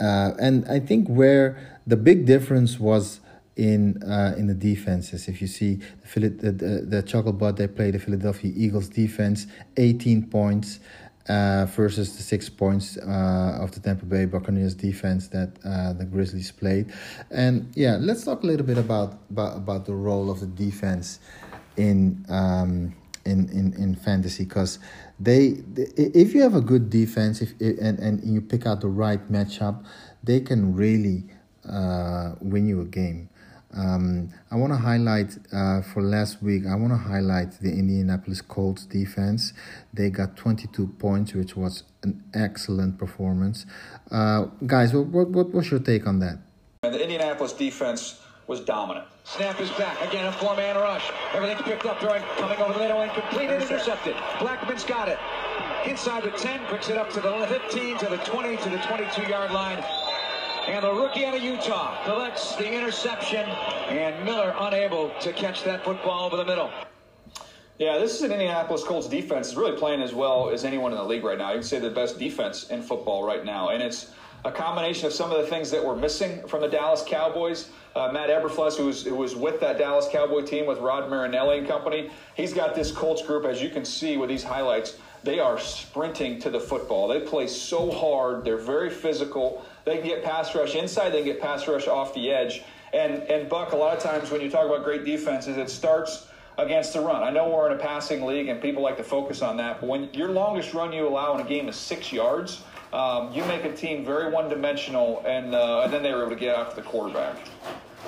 uh, 0.00 0.32
and 0.40 0.66
I 0.66 0.80
think 0.80 1.08
where 1.08 1.78
the 1.86 1.96
big 1.96 2.24
difference 2.24 2.80
was 2.80 3.20
in 3.60 4.02
uh, 4.02 4.34
in 4.38 4.46
the 4.46 4.54
defenses. 4.54 5.28
If 5.28 5.42
you 5.42 5.46
see 5.46 5.80
the 6.14 6.30
the, 6.30 6.52
the, 6.94 7.02
Chucklebutt, 7.02 7.56
they 7.56 7.68
play 7.68 7.90
the 7.90 7.98
Philadelphia 7.98 8.50
Eagles 8.56 8.88
defense, 8.88 9.46
18 9.76 10.28
points 10.28 10.80
uh, 11.28 11.66
versus 11.66 12.16
the 12.16 12.22
six 12.22 12.48
points 12.48 12.96
uh, 12.96 13.58
of 13.60 13.72
the 13.72 13.80
Tampa 13.80 14.06
Bay 14.06 14.24
Buccaneers 14.24 14.74
defense 14.74 15.28
that 15.28 15.50
uh, 15.62 15.92
the 15.92 16.06
Grizzlies 16.06 16.50
played. 16.50 16.90
And 17.30 17.70
yeah, 17.74 17.98
let's 18.00 18.24
talk 18.24 18.42
a 18.42 18.46
little 18.46 18.66
bit 18.66 18.78
about 18.78 19.18
about, 19.30 19.58
about 19.58 19.84
the 19.84 19.94
role 19.94 20.30
of 20.30 20.40
the 20.40 20.46
defense 20.46 21.20
in 21.76 22.24
um, 22.30 22.94
in, 23.26 23.50
in 23.50 23.74
in 23.74 23.94
fantasy 23.94 24.44
because 24.44 24.78
they, 25.20 25.60
they, 25.74 25.86
if 25.96 26.32
you 26.34 26.40
have 26.40 26.54
a 26.54 26.62
good 26.62 26.88
defense 26.88 27.42
if 27.42 27.52
and 27.60 27.98
and 27.98 28.24
you 28.24 28.40
pick 28.40 28.64
out 28.64 28.80
the 28.80 28.88
right 28.88 29.20
matchup, 29.30 29.84
they 30.24 30.40
can 30.40 30.74
really 30.74 31.24
uh, 31.68 32.32
win 32.40 32.66
you 32.66 32.80
a 32.80 32.86
game. 32.86 33.28
Um, 33.72 34.32
I 34.50 34.56
want 34.56 34.72
to 34.72 34.78
highlight 34.78 35.38
uh, 35.52 35.82
for 35.82 36.02
last 36.02 36.42
week. 36.42 36.66
I 36.66 36.74
want 36.74 36.92
to 36.92 36.98
highlight 36.98 37.60
the 37.60 37.70
Indianapolis 37.70 38.42
Colts 38.42 38.84
defense. 38.84 39.52
They 39.94 40.10
got 40.10 40.36
22 40.36 40.88
points, 40.98 41.34
which 41.34 41.56
was 41.56 41.84
an 42.02 42.22
excellent 42.34 42.98
performance. 42.98 43.66
Uh, 44.10 44.46
guys, 44.66 44.92
what, 44.92 45.06
what 45.06 45.28
what 45.28 45.52
was 45.52 45.70
your 45.70 45.80
take 45.80 46.06
on 46.06 46.18
that? 46.20 46.38
And 46.82 46.94
the 46.94 47.02
Indianapolis 47.02 47.52
defense 47.52 48.20
was 48.46 48.60
dominant. 48.60 49.06
Snap 49.24 49.60
is 49.60 49.70
back 49.72 50.00
again. 50.08 50.26
A 50.26 50.32
four-man 50.32 50.74
rush. 50.76 51.08
Everything's 51.34 51.62
picked 51.62 51.86
up. 51.86 52.00
during 52.00 52.22
coming 52.36 52.58
over 52.58 52.72
the 52.72 52.80
middle, 52.80 53.00
incomplete 53.02 53.50
and 53.50 53.62
intercepted. 53.62 54.16
Blackmon's 54.40 54.82
got 54.82 55.08
it 55.08 55.18
inside 55.86 56.24
the 56.24 56.30
10, 56.30 56.66
picks 56.66 56.88
it 56.88 56.96
up 56.96 57.10
to 57.10 57.20
the 57.20 57.46
15, 57.48 57.98
to 57.98 58.06
the 58.06 58.16
20, 58.18 58.56
to 58.56 58.68
the 58.68 58.76
22-yard 58.78 59.52
line. 59.52 59.78
And 60.66 60.84
the 60.84 60.92
rookie 60.92 61.24
out 61.24 61.34
of 61.34 61.42
Utah 61.42 62.04
collects 62.04 62.54
the 62.56 62.70
interception, 62.70 63.48
and 63.88 64.24
Miller 64.24 64.54
unable 64.60 65.10
to 65.20 65.32
catch 65.32 65.64
that 65.64 65.84
football 65.84 66.26
over 66.26 66.36
the 66.36 66.44
middle. 66.44 66.70
Yeah, 67.78 67.96
this 67.98 68.14
is 68.14 68.22
an 68.22 68.30
Indianapolis 68.30 68.84
Colts 68.84 69.08
defense 69.08 69.48
is 69.48 69.56
really 69.56 69.76
playing 69.78 70.02
as 70.02 70.12
well 70.12 70.50
as 70.50 70.66
anyone 70.66 70.92
in 70.92 70.98
the 70.98 71.04
league 71.04 71.24
right 71.24 71.38
now. 71.38 71.48
You 71.48 71.60
can 71.60 71.62
say 71.62 71.78
the 71.78 71.90
best 71.90 72.18
defense 72.18 72.68
in 72.68 72.82
football 72.82 73.24
right 73.24 73.44
now, 73.44 73.70
and 73.70 73.82
it's 73.82 74.12
a 74.44 74.52
combination 74.52 75.06
of 75.06 75.14
some 75.14 75.30
of 75.32 75.38
the 75.38 75.46
things 75.46 75.70
that 75.70 75.82
were 75.82 75.96
missing 75.96 76.46
from 76.46 76.60
the 76.60 76.68
Dallas 76.68 77.02
Cowboys. 77.06 77.70
Uh, 77.96 78.10
Matt 78.12 78.28
Eberflus, 78.28 78.76
who 78.76 78.86
was, 78.86 79.04
who 79.04 79.16
was 79.16 79.34
with 79.34 79.60
that 79.60 79.78
Dallas 79.78 80.08
Cowboy 80.12 80.42
team 80.42 80.66
with 80.66 80.78
Rod 80.78 81.10
Marinelli 81.10 81.58
and 81.58 81.66
company, 81.66 82.10
he's 82.34 82.52
got 82.52 82.74
this 82.74 82.92
Colts 82.92 83.22
group, 83.22 83.44
as 83.44 83.62
you 83.62 83.70
can 83.70 83.84
see 83.84 84.16
with 84.18 84.28
these 84.28 84.44
highlights. 84.44 84.98
They 85.22 85.38
are 85.38 85.58
sprinting 85.58 86.40
to 86.40 86.50
the 86.50 86.60
football. 86.60 87.08
They 87.08 87.20
play 87.20 87.46
so 87.46 87.90
hard. 87.90 88.44
They're 88.44 88.56
very 88.56 88.90
physical. 88.90 89.64
They 89.84 89.98
can 89.98 90.06
get 90.06 90.24
pass 90.24 90.54
rush 90.54 90.74
inside. 90.74 91.10
They 91.10 91.18
can 91.18 91.26
get 91.26 91.40
pass 91.40 91.68
rush 91.68 91.88
off 91.88 92.14
the 92.14 92.30
edge. 92.30 92.62
And 92.92 93.22
and 93.24 93.48
Buck, 93.48 93.72
a 93.72 93.76
lot 93.76 93.96
of 93.96 94.02
times 94.02 94.30
when 94.30 94.40
you 94.40 94.50
talk 94.50 94.66
about 94.66 94.82
great 94.84 95.04
defenses, 95.04 95.56
it 95.56 95.70
starts 95.70 96.26
against 96.58 96.94
the 96.94 97.00
run. 97.00 97.22
I 97.22 97.30
know 97.30 97.48
we're 97.48 97.70
in 97.70 97.78
a 97.78 97.82
passing 97.82 98.24
league 98.24 98.48
and 98.48 98.60
people 98.60 98.82
like 98.82 98.96
to 98.96 99.04
focus 99.04 99.42
on 99.42 99.56
that, 99.58 99.80
but 99.80 99.88
when 99.88 100.12
your 100.12 100.28
longest 100.28 100.74
run 100.74 100.92
you 100.92 101.06
allow 101.06 101.34
in 101.34 101.40
a 101.40 101.48
game 101.48 101.68
is 101.68 101.76
six 101.76 102.12
yards, 102.12 102.62
um, 102.92 103.32
you 103.32 103.44
make 103.44 103.64
a 103.64 103.72
team 103.72 104.04
very 104.04 104.30
one-dimensional, 104.30 105.22
and 105.26 105.54
uh, 105.54 105.82
and 105.82 105.92
then 105.92 106.02
they 106.02 106.12
were 106.12 106.22
able 106.22 106.30
to 106.30 106.40
get 106.40 106.56
after 106.56 106.76
the 106.76 106.82
quarterback. 106.82 107.36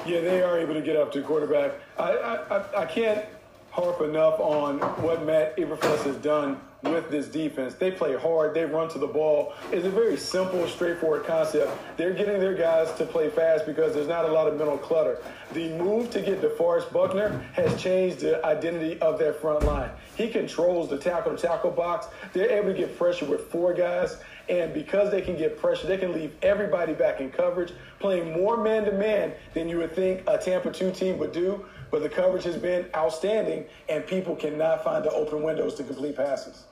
Yeah, 0.06 0.20
they 0.20 0.42
are 0.42 0.58
able 0.58 0.74
to 0.74 0.82
get 0.82 1.12
to 1.12 1.20
the 1.20 1.26
quarterback. 1.26 1.74
I 1.98 2.12
I, 2.50 2.82
I 2.82 2.86
can't 2.86 3.24
harp 3.70 4.00
enough 4.00 4.40
on 4.40 4.78
what 5.02 5.24
Matt 5.24 5.56
Eberflus 5.56 6.02
has 6.02 6.16
done 6.16 6.60
with 6.82 7.10
this 7.10 7.28
defense. 7.28 7.74
They 7.74 7.90
play 7.90 8.16
hard. 8.16 8.54
They 8.54 8.64
run 8.64 8.88
to 8.90 8.98
the 8.98 9.06
ball. 9.06 9.54
It's 9.70 9.86
a 9.86 9.90
very 9.90 10.16
simple, 10.16 10.66
straightforward 10.66 11.24
concept. 11.24 11.70
They're 11.96 12.12
getting 12.12 12.40
their 12.40 12.54
guys 12.54 12.92
to 12.98 13.06
play 13.06 13.30
fast 13.30 13.66
because 13.66 13.94
there's 13.94 14.08
not 14.08 14.24
a 14.24 14.32
lot 14.32 14.48
of 14.48 14.56
mental 14.56 14.78
clutter. 14.78 15.18
The 15.52 15.70
move 15.78 16.10
to 16.10 16.20
get 16.20 16.42
DeForest 16.42 16.92
Buckner 16.92 17.38
has 17.52 17.80
changed 17.80 18.20
the 18.20 18.44
identity 18.44 19.00
of 19.00 19.18
their 19.18 19.32
front 19.32 19.64
line. 19.64 19.90
He 20.16 20.28
controls 20.28 20.90
the 20.90 20.98
tackle-to-tackle 20.98 21.70
box. 21.72 22.06
They're 22.32 22.50
able 22.50 22.72
to 22.72 22.74
get 22.74 22.98
pressure 22.98 23.26
with 23.26 23.42
four 23.50 23.74
guys 23.74 24.18
And 24.48 24.74
because 24.74 25.10
they 25.10 25.22
can 25.22 25.36
get 25.36 25.58
pressure, 25.58 25.86
they 25.86 25.96
can 25.96 26.12
leave 26.12 26.34
everybody 26.42 26.92
back 26.94 27.20
in 27.20 27.30
coverage, 27.30 27.72
playing 28.00 28.32
more 28.32 28.56
man 28.56 28.84
to 28.84 28.92
man 28.92 29.32
than 29.54 29.68
you 29.68 29.78
would 29.78 29.94
think 29.94 30.22
a 30.26 30.36
Tampa 30.36 30.72
2 30.72 30.90
team 30.90 31.18
would 31.18 31.32
do. 31.32 31.64
But 31.90 32.02
the 32.02 32.08
coverage 32.08 32.44
has 32.44 32.56
been 32.56 32.86
outstanding, 32.96 33.66
and 33.88 34.06
people 34.06 34.34
cannot 34.34 34.82
find 34.82 35.04
the 35.04 35.12
open 35.12 35.42
windows 35.42 35.74
to 35.74 35.84
complete 35.84 36.16
passes. 36.16 36.64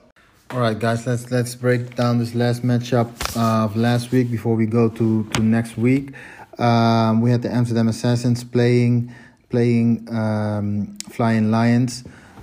All 0.53 0.59
right, 0.59 0.77
guys, 0.77 1.07
let's 1.07 1.31
let's 1.31 1.55
break 1.55 1.95
down 1.95 2.19
this 2.19 2.35
last 2.35 2.63
matchup 2.65 3.13
of 3.37 3.77
last 3.77 4.11
week 4.11 4.33
before 4.33 4.57
we 4.57 4.67
go 4.67 4.89
to 4.89 5.23
to 5.23 5.43
next 5.45 5.77
week. 5.77 6.13
Um, 6.59 7.21
we 7.21 7.31
had 7.31 7.43
the 7.43 7.53
Amsterdam 7.55 7.87
Assassins 7.87 8.43
playing 8.43 9.15
playing 9.49 10.09
um, 10.13 10.99
Flying 11.09 11.53
Lions, 11.53 12.03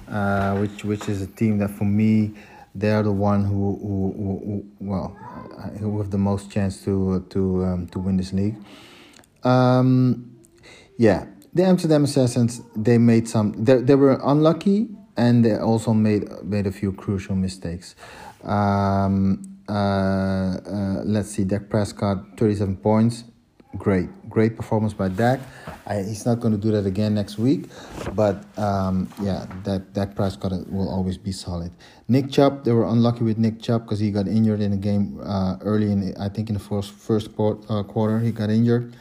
uh, 0.10 0.56
which 0.56 0.86
which 0.86 1.10
is 1.10 1.22
a 1.22 1.28
team 1.28 1.58
that 1.58 1.72
for 1.72 1.84
me 1.84 2.32
they're 2.74 3.04
the 3.04 3.12
one 3.12 3.44
who 3.44 3.76
who, 3.76 4.14
who, 4.16 4.40
who 4.46 4.66
well 4.80 5.10
who 5.78 5.98
have 5.98 6.10
the 6.10 6.18
most 6.18 6.50
chance 6.50 6.82
to 6.86 7.26
to 7.30 7.66
um, 7.66 7.88
to 7.88 8.00
win 8.00 8.16
this 8.16 8.32
league. 8.32 8.56
Um, 9.44 10.34
yeah, 10.98 11.26
the 11.54 11.66
Amsterdam 11.66 12.06
Assassins 12.06 12.62
they 12.74 13.00
made 13.00 13.28
some 13.28 13.52
they, 13.62 13.82
they 13.82 13.96
were 13.96 14.18
unlucky 14.24 14.88
and 15.18 15.44
they 15.44 15.58
also 15.58 15.94
made 15.94 16.30
made 16.44 16.68
a 16.68 16.72
few 16.72 16.94
crucial 16.94 17.36
mistakes. 17.36 17.96
Um, 18.44 19.58
uh, 19.68 19.74
uh, 19.74 21.02
let's 21.04 21.30
see, 21.32 21.44
Dak 21.44 21.70
Prescott, 21.70 22.38
37 22.38 22.78
points. 22.78 23.26
Great, 23.78 24.08
great 24.30 24.56
performance 24.56 24.94
by 24.94 25.10
Dak. 25.10 25.42
I, 25.86 25.98
he's 25.98 26.26
not 26.26 26.40
going 26.40 26.54
to 26.54 26.60
do 26.60 26.72
that 26.72 26.86
again 26.86 27.14
next 27.14 27.38
week, 27.38 27.66
but 28.16 28.46
um, 28.58 29.10
yeah, 29.22 29.46
that 29.66 29.94
Dak 29.94 30.16
Prescott 30.16 30.52
will 30.72 30.90
always 30.90 31.18
be 31.18 31.34
solid. 31.34 31.72
Nick 32.08 32.32
Chubb, 32.32 32.64
they 32.64 32.72
were 32.72 32.86
unlucky 32.86 33.24
with 33.26 33.38
Nick 33.38 33.62
Chubb 33.62 33.84
because 33.84 34.00
he 34.00 34.10
got 34.10 34.28
injured 34.28 34.62
in 34.62 34.72
the 34.72 34.78
game 34.78 35.20
uh, 35.22 35.58
early 35.62 35.92
in, 35.92 36.16
I 36.18 36.30
think 36.30 36.50
in 36.50 36.54
the 36.54 36.62
first 36.62 36.92
first 36.92 37.36
quarter, 37.36 37.62
uh, 37.70 37.84
quarter 37.84 38.20
he 38.20 38.32
got 38.32 38.50
injured. 38.50 38.96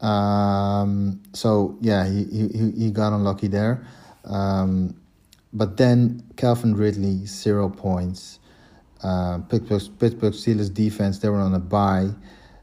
Um, 0.00 1.22
so 1.32 1.78
yeah, 1.80 2.06
he, 2.06 2.24
he 2.24 2.72
he 2.76 2.90
got 2.90 3.12
unlucky 3.12 3.46
there. 3.46 3.86
Um, 4.24 4.96
but 5.52 5.76
then 5.76 6.22
Calvin 6.36 6.74
Ridley, 6.74 7.24
zero 7.26 7.68
points. 7.68 8.38
Uh, 9.02 9.38
Pittsburgh, 9.38 9.82
Pittsburgh 9.98 10.32
Steelers 10.32 10.72
defense, 10.72 11.18
they 11.18 11.28
were 11.28 11.38
on 11.38 11.54
a 11.54 11.60
bye, 11.60 12.10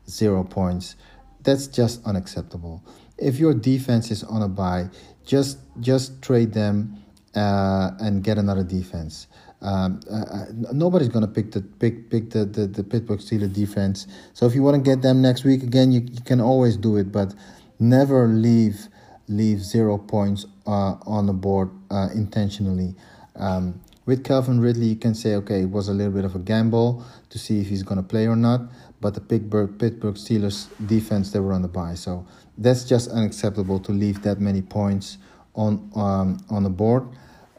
zero 0.10 0.44
points. 0.44 0.96
That's 1.44 1.68
just 1.68 2.06
unacceptable. 2.06 2.84
If 3.18 3.39
your 3.39 3.54
defense 3.54 4.12
is 4.12 4.24
on 4.24 4.42
a 4.42 4.50
bye, 4.50 4.89
just 5.24 5.60
just 5.80 6.22
trade 6.22 6.54
them 6.54 6.98
uh, 7.36 7.92
and 8.00 8.24
get 8.24 8.38
another 8.38 8.63
defense. 8.63 9.27
Um, 9.62 10.01
uh, 10.12 10.15
uh 10.15 10.46
nobody's 10.74 11.08
gonna 11.08 11.27
pick 11.27 11.51
the 11.51 11.62
pick 11.62 12.10
pick 12.10 12.32
the, 12.32 12.46
the, 12.46 12.68
the 12.68 12.84
Pittsburgh 12.84 13.20
Steelers 13.20 13.54
defense. 13.54 14.06
So 14.34 14.46
if 14.46 14.54
you 14.54 14.62
want 14.62 14.75
to 14.75 14.82
get 14.82 15.01
them 15.01 15.22
next 15.22 15.46
week 15.46 15.63
again, 15.63 15.92
you, 15.92 16.01
you 16.01 16.22
can 16.25 16.42
always 16.42 16.75
do 16.75 16.98
it, 16.98 17.12
but 17.12 17.34
never 17.80 18.27
leave 18.27 18.89
leave 19.27 19.62
zero 19.62 19.98
points 19.98 20.46
uh, 20.67 20.96
on 21.05 21.25
the 21.25 21.34
board 21.34 21.70
uh, 21.89 22.10
intentionally. 22.13 22.96
Um, 23.36 23.82
with 24.05 24.24
Calvin 24.24 24.60
Ridley, 24.60 24.88
you 24.88 24.96
can 24.96 25.15
say, 25.15 25.36
okay, 25.36 25.62
it 25.62 25.70
was 25.70 25.88
a 25.88 25.94
little 25.94 26.13
bit 26.13 26.25
of 26.25 26.36
a 26.36 26.39
gamble 26.39 27.03
to 27.29 27.39
see 27.39 27.60
if 27.60 27.67
he's 27.67 27.82
going 27.82 27.98
to 27.98 28.08
play 28.08 28.27
or 28.27 28.36
not. 28.36 28.62
But 29.01 29.15
the 29.15 29.22
Pittsburgh, 29.22 29.77
Pittsburgh 29.79 30.15
Steelers 30.15 30.67
defense, 30.88 31.32
they 31.32 31.39
were 31.39 31.53
on 31.53 31.63
the 31.63 31.67
bye. 31.67 31.96
So 31.96 32.25
that's 32.58 32.86
just 32.86 33.10
unacceptable 33.10 33.79
to 33.79 33.91
leave 33.91 34.22
that 34.22 34.39
many 34.39 34.62
points 34.62 35.17
on 35.55 35.91
um, 35.96 36.38
on 36.50 36.63
the 36.63 36.70
board. 36.70 37.08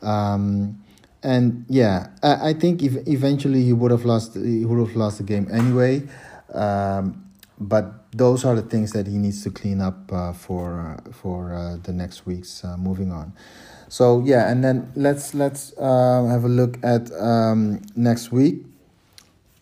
Um, 0.02 0.82
and 1.22 1.64
yeah, 1.68 2.08
I, 2.22 2.50
I 2.50 2.54
think 2.54 2.82
if 2.82 2.96
eventually 3.08 3.64
he 3.64 3.72
would 3.72 3.90
have 3.90 4.04
lost, 4.04 4.34
he 4.34 4.64
would 4.64 4.86
have 4.86 4.96
lost 4.96 5.18
the 5.18 5.24
game 5.24 5.48
anyway. 5.52 6.02
Um, 6.52 7.24
but 7.58 8.05
those 8.16 8.44
are 8.46 8.54
the 8.54 8.62
things 8.62 8.92
that 8.92 9.06
he 9.06 9.18
needs 9.18 9.42
to 9.44 9.50
clean 9.50 9.80
up 9.80 10.10
uh, 10.10 10.32
for 10.32 10.80
uh, 10.80 11.12
for 11.12 11.52
uh, 11.52 11.76
the 11.82 11.92
next 11.92 12.26
weeks. 12.26 12.64
Uh, 12.64 12.76
moving 12.76 13.12
on, 13.12 13.32
so 13.88 14.22
yeah, 14.24 14.50
and 14.50 14.64
then 14.64 14.90
let's 14.96 15.34
let's 15.34 15.76
uh, 15.78 16.24
have 16.26 16.44
a 16.44 16.48
look 16.48 16.78
at 16.82 17.12
um, 17.20 17.82
next 17.94 18.32
week. 18.32 18.64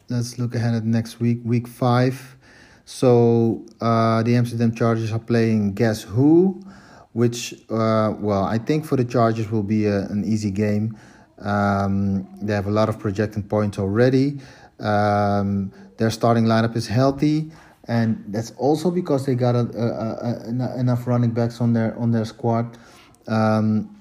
Let's 0.09 0.39
look 0.39 0.55
ahead 0.55 0.75
at 0.75 0.85
next 0.85 1.19
week, 1.19 1.41
week 1.45 1.67
five. 1.67 2.37
So 2.85 3.65
uh, 3.81 4.23
the 4.23 4.37
Amsterdam 4.37 4.75
Chargers 4.75 5.11
are 5.11 5.19
playing 5.19 5.75
Guess 5.75 6.03
Who, 6.03 6.63
which 7.13 7.55
well 7.69 8.45
I 8.45 8.59
think 8.59 8.85
for 8.85 8.97
the 8.97 9.05
Chargers 9.05 9.51
will 9.51 9.63
be 9.63 9.87
a, 9.87 10.07
an 10.07 10.25
easy 10.25 10.51
game. 10.51 10.97
Um, 11.39 12.29
they 12.41 12.55
have 12.55 12.67
a 12.67 12.71
lot 12.71 12.89
of 12.89 12.99
projected 13.01 13.49
points 13.51 13.79
already. 13.79 14.39
Um, 14.79 15.73
their 15.97 16.11
starting 16.11 16.45
lineup 16.45 16.77
is 16.77 16.87
healthy 16.87 17.51
and 17.89 18.25
that's 18.29 18.53
also 18.53 18.91
because 18.91 19.27
they 19.27 19.35
got 19.35 19.55
a, 19.55 19.61
a, 19.61 20.51
a, 20.51 20.79
enough 20.79 21.07
running 21.07 21.31
backs 21.31 21.61
on 21.61 21.73
their 21.73 21.97
on 21.99 22.13
their 22.13 22.25
squad. 22.25 22.79
Um, 23.27 23.95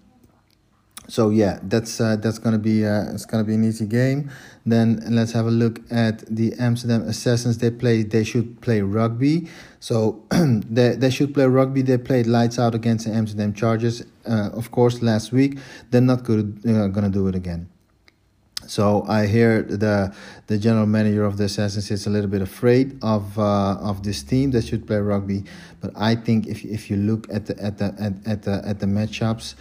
so 1.07 1.29
yeah, 1.29 1.59
that's 1.63 1.99
uh, 1.99 2.15
that's 2.15 2.39
gonna 2.39 2.57
be 2.59 2.85
uh, 2.85 3.13
it's 3.13 3.25
gonna 3.25 3.43
be 3.43 3.55
an 3.55 3.63
easy 3.63 3.85
game. 3.85 4.31
Then 4.65 5.03
let's 5.09 5.33
have 5.33 5.45
a 5.45 5.51
look 5.51 5.79
at 5.91 6.23
the 6.33 6.53
Amsterdam 6.57 7.01
Assassins. 7.01 7.57
They 7.57 7.71
play 7.71 8.03
they 8.03 8.23
should 8.23 8.61
play 8.61 8.81
rugby. 8.81 9.49
So 9.79 10.23
they 10.31 10.95
they 10.95 11.09
should 11.09 11.33
play 11.33 11.45
rugby. 11.45 11.81
They 11.81 11.97
played 11.97 12.25
lights 12.25 12.57
out 12.57 12.73
against 12.73 13.05
the 13.05 13.13
Amsterdam 13.13 13.53
Chargers, 13.53 14.03
uh, 14.25 14.49
of 14.53 14.71
course, 14.71 15.01
last 15.01 15.33
week. 15.33 15.59
They're 15.91 16.01
not 16.01 16.23
good, 16.23 16.61
uh, 16.65 16.87
gonna 16.87 17.09
do 17.09 17.27
it 17.27 17.35
again. 17.35 17.67
So 18.67 19.05
I 19.07 19.27
hear 19.27 19.61
the 19.61 20.13
the 20.47 20.57
general 20.57 20.85
manager 20.85 21.25
of 21.25 21.37
the 21.37 21.45
Assassins 21.45 21.91
is 21.91 22.07
a 22.07 22.09
little 22.09 22.29
bit 22.29 22.41
afraid 22.41 22.97
of 23.03 23.37
uh, 23.37 23.75
of 23.75 24.03
this 24.03 24.23
team 24.23 24.51
that 24.51 24.65
should 24.65 24.85
play 24.87 24.97
rugby, 24.97 25.43
but 25.81 25.91
I 25.95 26.15
think 26.15 26.47
if 26.47 26.63
if 26.63 26.89
you 26.89 26.97
look 26.97 27.27
at 27.31 27.45
the 27.45 27.61
at 27.61 27.77
the 27.77 27.95
at, 27.99 28.13
at 28.27 28.43
the 28.43 28.61
at 28.65 28.79
the 28.79 28.85
matchups, 28.85 29.55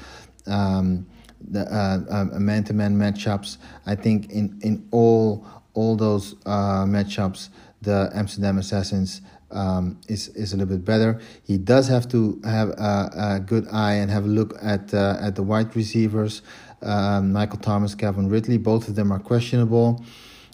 um, 0.46 1.06
the 1.40 1.62
uh, 1.62 2.38
man 2.38 2.64
to 2.64 2.74
man 2.74 2.96
matchups, 2.96 3.58
I 3.86 3.94
think 3.94 4.30
in 4.30 4.58
in 4.62 4.86
all 4.90 5.46
all 5.74 5.96
those 5.96 6.36
uh, 6.46 6.84
matchups, 6.84 7.48
the 7.80 8.10
Amsterdam 8.14 8.58
Assassins 8.58 9.22
um, 9.50 9.98
is 10.08 10.28
is 10.28 10.52
a 10.52 10.56
little 10.56 10.76
bit 10.76 10.84
better. 10.84 11.20
He 11.44 11.58
does 11.58 11.88
have 11.88 12.08
to 12.08 12.40
have 12.44 12.70
a, 12.70 13.10
a 13.36 13.40
good 13.40 13.68
eye 13.72 13.94
and 13.94 14.10
have 14.10 14.24
a 14.24 14.28
look 14.28 14.56
at 14.62 14.92
uh, 14.94 15.16
at 15.20 15.36
the 15.36 15.42
wide 15.42 15.74
receivers 15.76 16.42
um, 16.82 17.32
Michael 17.32 17.58
Thomas, 17.58 17.94
Calvin 17.94 18.28
Ridley. 18.28 18.58
Both 18.58 18.88
of 18.88 18.94
them 18.94 19.12
are 19.12 19.18
questionable. 19.18 20.04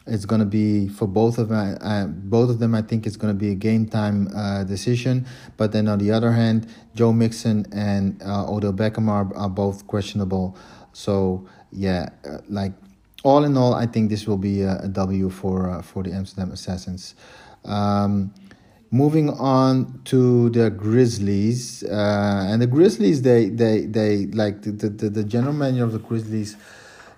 It's 0.07 0.25
going 0.25 0.41
to 0.41 0.47
be 0.47 0.89
for 0.89 1.07
both 1.07 1.37
of 1.39 1.51
them. 1.51 1.79
Uh, 1.81 2.07
both 2.07 2.49
of 2.49 2.59
them, 2.61 2.75
I 2.75 2.83
think, 2.83 3.07
it's 3.07 3.17
going 3.17 3.33
to 3.33 3.39
be 3.39 3.51
a 3.51 3.55
game 3.55 3.87
time 3.87 4.29
uh, 4.35 4.65
decision. 4.65 5.27
But 5.57 5.73
then 5.73 5.87
on 5.87 5.99
the 5.99 6.13
other 6.13 6.33
hand, 6.33 6.67
Joe 6.95 7.13
Mixon 7.13 7.67
and 7.73 8.23
uh, 8.23 8.51
Odell 8.51 8.73
Beckham 8.73 9.09
are, 9.09 9.35
are 9.37 9.51
both 9.51 9.87
questionable. 9.87 10.57
So 10.93 11.47
yeah, 11.71 12.09
uh, 12.25 12.39
like 12.49 12.73
all 13.23 13.45
in 13.45 13.57
all, 13.57 13.75
I 13.75 13.87
think 13.87 14.09
this 14.09 14.27
will 14.27 14.39
be 14.39 14.63
a, 14.63 14.79
a 14.79 14.89
W 14.89 15.29
for 15.29 15.71
uh, 15.71 15.83
for 15.83 16.03
the 16.03 16.13
Amsterdam 16.13 16.53
Assassins. 16.53 17.15
Um, 17.65 18.33
moving 18.91 19.31
on 19.31 20.01
to 20.05 20.51
the 20.51 20.71
Grizzlies, 20.71 21.85
uh, 21.85 22.47
and 22.49 22.63
the 22.63 22.67
Grizzlies, 22.67 23.23
they 23.23 23.49
they 23.49 23.87
they 23.87 24.27
like 24.27 24.63
the, 24.63 24.73
the 24.73 25.11
the 25.11 25.25
general 25.25 25.53
manager 25.53 25.85
of 25.85 25.93
the 25.93 25.99
Grizzlies. 25.99 26.57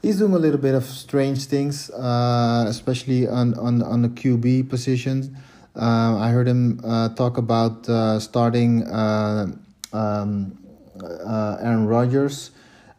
He's 0.03 0.19
doing 0.19 0.33
a 0.33 0.39
little 0.39 0.59
bit 0.59 0.75
of 0.75 0.85
strange 0.85 1.45
things, 1.45 1.91
uh, 1.91 2.65
especially 2.67 3.29
on, 3.29 3.55
on 3.55 3.83
on 3.83 4.03
the 4.03 4.09
QB 4.09 4.71
position. 4.71 5.37
Uh, 5.77 6.19
I 6.19 6.31
heard 6.31 6.49
him 6.49 6.81
uh, 6.83 7.11
talk 7.11 7.39
about 7.39 7.89
uh, 7.89 8.19
starting 8.19 8.83
uh, 8.89 9.47
um, 9.93 10.59
Aaron 11.01 11.87
Rodgers 11.87 12.51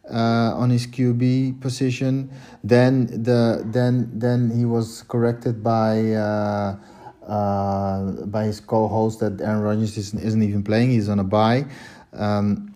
on 0.08 0.70
his 0.70 0.86
QB 0.86 1.60
position. 1.60 2.30
Then 2.64 3.06
the 3.06 3.62
then 3.66 4.10
then 4.14 4.50
he 4.50 4.64
was 4.64 5.02
corrected 5.02 5.62
by 5.62 6.00
uh, 7.26 8.24
by 8.26 8.44
his 8.44 8.60
co-host 8.60 9.20
that 9.20 9.40
Aaron 9.40 9.62
Rodgers 9.62 9.96
isn't, 9.96 10.22
isn't 10.22 10.42
even 10.42 10.62
playing. 10.62 10.90
He's 10.90 11.08
on 11.08 11.18
a 11.18 11.24
bye. 11.24 11.66
Um, 12.12 12.74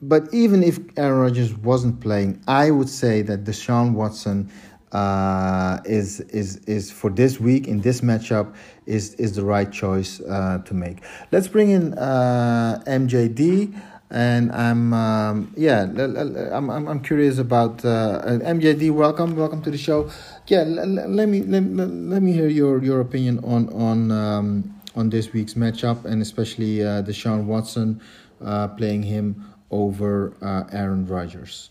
but 0.00 0.32
even 0.32 0.62
if 0.62 0.78
Aaron 0.96 1.20
Rodgers 1.20 1.54
wasn't 1.54 2.00
playing, 2.00 2.42
I 2.48 2.70
would 2.70 2.88
say 2.88 3.22
that 3.22 3.44
Deshaun 3.44 3.92
Watson 3.92 4.50
uh, 4.92 5.78
is 5.84 6.20
is 6.20 6.56
is 6.66 6.90
for 6.90 7.08
this 7.10 7.40
week 7.40 7.66
in 7.66 7.80
this 7.80 8.00
matchup 8.02 8.54
is 8.84 9.14
is 9.14 9.34
the 9.36 9.44
right 9.44 9.72
choice 9.72 10.20
uh, 10.20 10.58
to 10.64 10.74
make. 10.74 10.98
Let's 11.30 11.48
bring 11.48 11.70
in 11.70 11.94
uh, 11.94 12.82
MJD 12.86 13.80
and 14.12 14.52
I'm 14.52 14.92
um, 14.92 15.52
yeah 15.56 15.82
I'm, 15.82 16.70
I'm 16.70 16.86
I'm 16.86 17.00
curious 17.00 17.38
about 17.38 17.84
uh, 17.84 18.20
MJD. 18.24 18.92
Welcome, 18.92 19.34
welcome 19.34 19.62
to 19.62 19.70
the 19.70 19.78
show. 19.78 20.10
Yeah, 20.46 20.64
let 20.66 21.28
me 21.28 21.42
let, 21.42 21.62
let 21.62 22.22
me 22.22 22.32
hear 22.32 22.48
your 22.48 22.82
your 22.84 23.00
opinion 23.00 23.38
on 23.42 23.68
on 23.72 24.12
um, 24.12 24.80
on 24.94 25.08
this 25.08 25.32
week's 25.32 25.54
matchup 25.54 26.04
and 26.04 26.20
especially 26.20 26.82
uh, 26.82 27.02
Deshaun 27.02 27.44
Watson 27.46 28.00
uh, 28.44 28.68
playing 28.68 29.02
him 29.02 29.46
over 29.70 30.34
uh, 30.42 30.64
Aaron 30.70 31.06
Rodgers. 31.06 31.70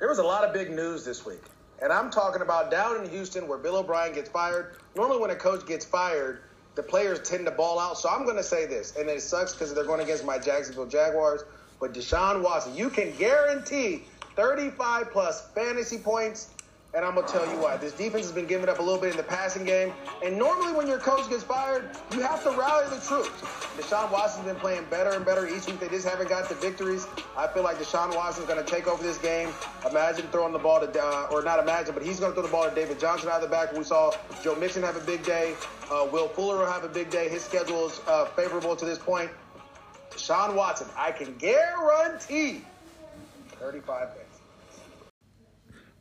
There 0.00 0.08
was 0.08 0.18
a 0.18 0.24
lot 0.24 0.42
of 0.42 0.52
big 0.52 0.72
news 0.72 1.04
this 1.04 1.24
week. 1.24 1.44
And 1.80 1.92
I'm 1.92 2.10
talking 2.10 2.42
about 2.42 2.70
down 2.70 3.04
in 3.04 3.10
Houston 3.10 3.48
where 3.48 3.58
Bill 3.58 3.76
O'Brien 3.76 4.12
gets 4.14 4.28
fired. 4.28 4.76
Normally, 4.94 5.20
when 5.20 5.30
a 5.30 5.34
coach 5.34 5.66
gets 5.66 5.84
fired, 5.84 6.42
the 6.74 6.82
players 6.82 7.20
tend 7.28 7.44
to 7.46 7.50
ball 7.50 7.78
out. 7.78 7.98
So 7.98 8.08
I'm 8.08 8.24
going 8.24 8.36
to 8.36 8.42
say 8.42 8.66
this, 8.66 8.96
and 8.96 9.08
it 9.08 9.20
sucks 9.22 9.52
because 9.52 9.74
they're 9.74 9.84
going 9.84 10.00
against 10.00 10.24
my 10.24 10.38
Jacksonville 10.38 10.86
Jaguars. 10.86 11.44
But 11.80 11.92
Deshaun 11.94 12.42
Watson, 12.42 12.76
you 12.76 12.90
can 12.90 13.14
guarantee 13.16 14.04
35 14.36 15.10
plus 15.10 15.48
fantasy 15.50 15.98
points 15.98 16.50
and 16.94 17.04
I'm 17.04 17.14
gonna 17.14 17.26
tell 17.26 17.46
you 17.50 17.58
why. 17.58 17.78
This 17.78 17.92
defense 17.92 18.26
has 18.26 18.32
been 18.32 18.46
giving 18.46 18.68
up 18.68 18.78
a 18.78 18.82
little 18.82 19.00
bit 19.00 19.12
in 19.12 19.16
the 19.16 19.22
passing 19.22 19.64
game. 19.64 19.94
And 20.22 20.36
normally 20.36 20.74
when 20.74 20.86
your 20.86 20.98
coach 20.98 21.28
gets 21.30 21.42
fired, 21.42 21.88
you 22.12 22.20
have 22.20 22.42
to 22.44 22.50
rally 22.50 22.84
the 22.90 23.00
troops. 23.00 23.30
Deshaun 23.78 24.12
Watson's 24.12 24.44
been 24.44 24.56
playing 24.56 24.84
better 24.90 25.10
and 25.10 25.24
better 25.24 25.48
each 25.48 25.66
week. 25.66 25.80
They 25.80 25.88
just 25.88 26.06
haven't 26.06 26.28
got 26.28 26.50
the 26.50 26.54
victories. 26.56 27.06
I 27.36 27.46
feel 27.46 27.62
like 27.62 27.78
Deshaun 27.78 28.14
Watson's 28.14 28.46
gonna 28.46 28.62
take 28.62 28.86
over 28.86 29.02
this 29.02 29.16
game. 29.18 29.48
Imagine 29.88 30.26
throwing 30.28 30.52
the 30.52 30.58
ball 30.58 30.86
to, 30.86 31.02
uh, 31.02 31.28
or 31.30 31.42
not 31.42 31.58
imagine, 31.60 31.94
but 31.94 32.02
he's 32.02 32.20
gonna 32.20 32.34
throw 32.34 32.42
the 32.42 32.48
ball 32.48 32.68
to 32.68 32.74
David 32.74 33.00
Johnson 33.00 33.30
out 33.30 33.36
of 33.36 33.42
the 33.42 33.48
back. 33.48 33.72
We 33.72 33.84
saw 33.84 34.12
Joe 34.42 34.54
Mixon 34.56 34.82
have 34.82 34.96
a 34.96 35.00
big 35.00 35.24
day. 35.24 35.54
Uh, 35.90 36.06
Will 36.12 36.28
Fuller 36.28 36.58
will 36.58 36.66
have 36.66 36.84
a 36.84 36.88
big 36.88 37.08
day. 37.08 37.28
His 37.30 37.42
schedule 37.42 37.86
is 37.86 38.00
uh, 38.06 38.26
favorable 38.26 38.76
to 38.76 38.84
this 38.84 38.98
point. 38.98 39.30
Deshaun 40.10 40.54
Watson, 40.54 40.88
I 40.94 41.10
can 41.10 41.34
guarantee 41.36 42.60
35 43.58 44.14
points. 44.14 44.21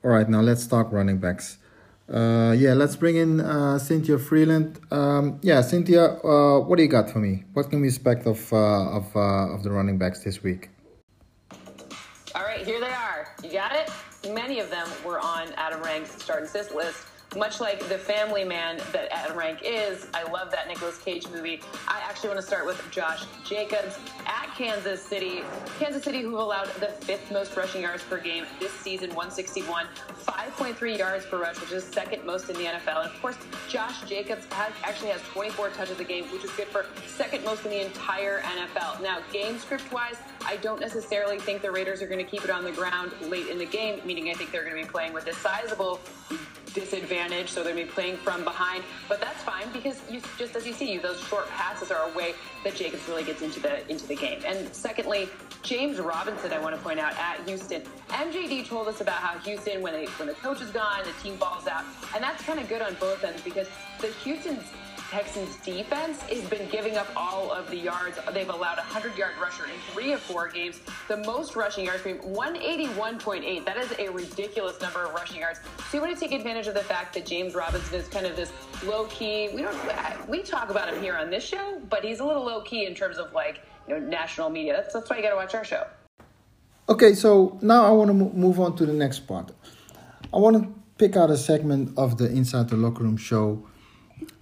All 0.04 0.10
right, 0.10 0.28
now 0.28 0.42
let's 0.42 0.66
talk 0.66 0.92
running 0.92 1.20
backs. 1.20 1.60
Uh, 2.12 2.56
yeah, 2.58 2.74
let's 2.74 2.96
bring 2.96 3.18
in 3.18 3.40
uh, 3.40 3.78
Cynthia 3.78 4.18
Frelund. 4.18 4.80
Um, 4.92 5.40
yeah, 5.44 5.62
Cynthia, 5.62 6.18
uh, 6.24 6.60
what 6.60 6.78
do 6.78 6.84
you 6.84 6.90
got 6.90 7.12
for 7.12 7.20
me? 7.20 7.44
What 7.54 7.70
can 7.70 7.82
we 7.82 7.88
expect 7.88 8.26
of 8.26 8.52
uh, 8.52 8.98
of 8.98 9.16
uh, 9.16 9.54
of 9.54 9.62
the 9.62 9.70
running 9.70 10.00
backs 10.00 10.24
this 10.24 10.42
week? 10.42 10.70
All 12.34 12.42
right, 12.42 12.66
here 12.66 12.80
they 12.80 12.90
are. 12.90 13.28
You 13.44 13.52
got 13.52 13.76
it. 13.76 13.92
Many 14.34 14.60
of 14.60 14.72
them 14.72 14.88
were 15.06 15.20
on 15.20 15.50
Adam 15.56 15.84
Rank's 15.84 16.12
start 16.24 16.42
assist 16.42 16.74
list 16.74 17.06
much 17.36 17.62
like 17.62 17.80
the 17.88 17.98
family 17.98 18.44
man 18.44 18.78
that 18.92 19.08
Adam 19.12 19.38
Rank 19.38 19.60
is, 19.64 20.08
I 20.14 20.24
love 20.32 20.52
that 20.52 20.68
Nicolas 20.68 20.98
Cage 20.98 21.28
movie. 21.30 21.62
I 21.88 22.02
actually 22.08 22.30
want 22.30 22.42
to 22.42 22.46
start 22.46 22.66
with 22.66 22.84
Josh 22.92 23.24
Jacobs 23.46 23.98
at 24.26 24.54
Kansas 24.58 25.02
City. 25.02 25.42
Kansas 25.80 26.04
City, 26.04 26.22
who 26.22 26.38
allowed 26.38 26.68
the 26.76 26.88
fifth 26.88 27.32
most 27.32 27.56
rushing 27.56 27.84
yards 27.84 28.04
per 28.04 28.20
game 28.20 28.46
this 28.60 28.74
season, 28.74 29.10
161, 29.10 29.86
5.3 30.26 30.98
yards 30.98 31.26
per 31.26 31.40
rush, 31.40 31.60
which 31.62 31.72
is 31.72 31.86
second 31.86 32.26
most 32.26 32.50
in 32.50 32.58
the 32.58 32.66
NFL. 32.66 33.06
And 33.06 33.10
of 33.10 33.22
course, 33.22 33.38
Josh 33.70 34.02
Jacobs 34.04 34.46
has, 34.52 34.74
actually 34.84 35.12
has 35.12 35.22
24 35.34 35.70
touches 35.70 36.00
a 36.00 36.04
game, 36.04 36.26
which 36.26 36.44
is 36.44 36.52
good 36.52 36.68
for 36.68 36.86
second 37.08 37.46
most 37.46 37.64
in 37.64 37.72
the 37.72 37.86
entire 37.86 38.42
NFL. 38.42 39.02
Now, 39.02 39.20
game 39.32 39.58
script 39.58 39.92
wise, 39.94 40.18
I 40.46 40.58
don't 40.58 40.82
necessarily 40.82 41.40
think 41.40 41.62
the 41.62 41.72
Raiders 41.72 42.02
are 42.02 42.08
going 42.08 42.24
to 42.24 42.30
keep 42.30 42.44
it 42.44 42.50
on 42.50 42.66
the 42.66 42.72
ground 42.74 43.14
late 43.22 43.48
in 43.48 43.58
the 43.58 43.66
game, 43.66 44.02
meaning 44.06 44.30
I 44.30 44.34
think 44.34 44.52
they're 44.52 44.66
going 44.66 44.76
to 44.76 44.84
be 44.84 44.90
playing 44.90 45.14
with 45.14 45.28
a 45.28 45.34
sizable 45.34 46.02
disadvantage, 46.74 47.50
so 47.50 47.64
they're 47.64 47.74
going 47.74 47.86
to 47.86 47.92
be 47.92 47.94
playing 47.94 48.18
from 48.18 48.44
behind. 48.44 48.84
But 49.08 49.22
that's 49.22 49.42
fine 49.44 49.72
because 49.72 50.02
you, 50.10 50.22
just 50.38 50.56
as 50.56 50.66
you 50.66 50.74
see, 50.74 50.98
those 50.98 51.20
short 51.22 51.50
passes 51.50 51.92
are 51.92 52.10
a 52.10 52.18
way 52.18 52.34
that 52.64 52.76
Jacobs 52.76 53.08
really 53.08 53.24
gets 53.24 53.42
into 53.42 53.60
the 53.60 53.88
into 53.90 54.08
the 54.08 54.16
game. 54.16 54.42
And 54.46 54.74
secondly, 54.74 55.30
James 55.64 56.00
Robinson, 56.00 56.52
I 56.52 56.60
want 56.60 56.76
to 56.76 56.82
point 56.82 57.00
out 57.00 57.14
at 57.18 57.40
Houston. 57.48 57.84
MJD 58.10 58.68
told 58.68 58.88
us 58.88 59.02
about 59.02 59.18
how 59.18 59.38
Houston, 59.40 59.82
when 59.82 59.94
they 59.94 60.06
when 60.06 60.28
the 60.28 60.34
coach 60.36 60.62
is 60.62 60.72
gone, 60.72 61.04
the 61.04 61.24
team 61.24 61.38
balls 61.38 61.68
out, 61.68 61.84
and 62.16 62.24
that's 62.24 62.44
kind 62.44 62.60
of 62.60 62.68
good 62.68 62.82
on 62.82 62.96
both 62.96 63.24
ends 63.24 63.42
because 63.42 63.68
the 64.00 64.08
Houston's 64.24 64.64
Texans 65.12 65.58
defense 65.58 66.22
has 66.22 66.40
been 66.50 66.70
giving 66.70 66.96
up 66.96 67.06
all 67.18 67.52
of 67.52 67.70
the 67.70 67.76
yards. 67.76 68.18
They've 68.34 68.48
allowed 68.48 68.78
a 68.78 68.88
100 68.88 69.18
yard 69.18 69.34
rusher 69.42 69.66
in 69.66 69.72
three 69.92 70.14
of 70.14 70.22
four 70.22 70.48
games. 70.48 70.80
The 71.10 71.18
most 71.18 71.58
rushing 71.58 71.84
yards, 71.84 72.04
181.8. 72.04 73.66
That 73.66 73.76
is 73.76 73.94
a 74.00 74.08
ridiculous 74.10 74.80
number 74.80 75.04
of 75.04 75.14
rushing 75.14 75.42
yards. 75.42 75.60
So 75.90 75.98
you 75.98 76.02
want 76.02 76.18
to 76.18 76.20
take 76.20 76.32
advantage 76.32 76.68
of 76.68 76.76
the 76.76 76.84
fact 76.84 77.14
that 77.16 77.26
James 77.26 77.54
Robinson 77.56 78.00
is 78.00 78.08
kind 78.08 78.26
of 78.26 78.38
this 78.38 78.54
low 78.86 79.04
key. 79.08 79.50
We 79.54 79.64
don't 79.64 80.30
we 80.30 80.44
talk 80.44 80.70
about 80.70 80.94
him 80.94 81.04
here 81.04 81.18
on 81.18 81.30
this 81.30 81.44
show, 81.44 81.82
but 81.90 82.06
he's 82.06 82.22
a 82.22 82.26
little 82.26 82.46
low 82.46 82.62
key 82.62 82.86
in 82.86 82.96
terms 82.96 83.18
of 83.18 83.34
like 83.34 83.60
you 83.90 84.00
know 84.00 84.00
national 84.00 84.50
media. 84.50 84.72
That's, 84.78 84.94
that's 84.94 85.10
why 85.10 85.18
you 85.18 85.24
got 85.24 85.32
to 85.32 85.36
watch 85.36 85.54
our 85.54 85.66
show. 85.66 85.88
Okay, 86.88 87.16
so 87.16 87.60
now 87.62 87.84
I 87.84 87.92
want 87.92 88.08
to 88.08 88.14
move 88.14 88.62
on 88.62 88.78
to 88.78 88.86
the 88.86 88.94
next 88.94 89.28
part. 89.28 89.52
I 90.34 90.38
want 90.38 90.56
to 90.64 90.74
pick 90.98 91.18
out 91.18 91.30
a 91.30 91.38
segment 91.38 91.98
of 91.98 92.18
the 92.18 92.32
Inside 92.32 92.70
the 92.70 92.78
Locker 92.78 93.04
Room 93.04 93.18
show 93.18 93.68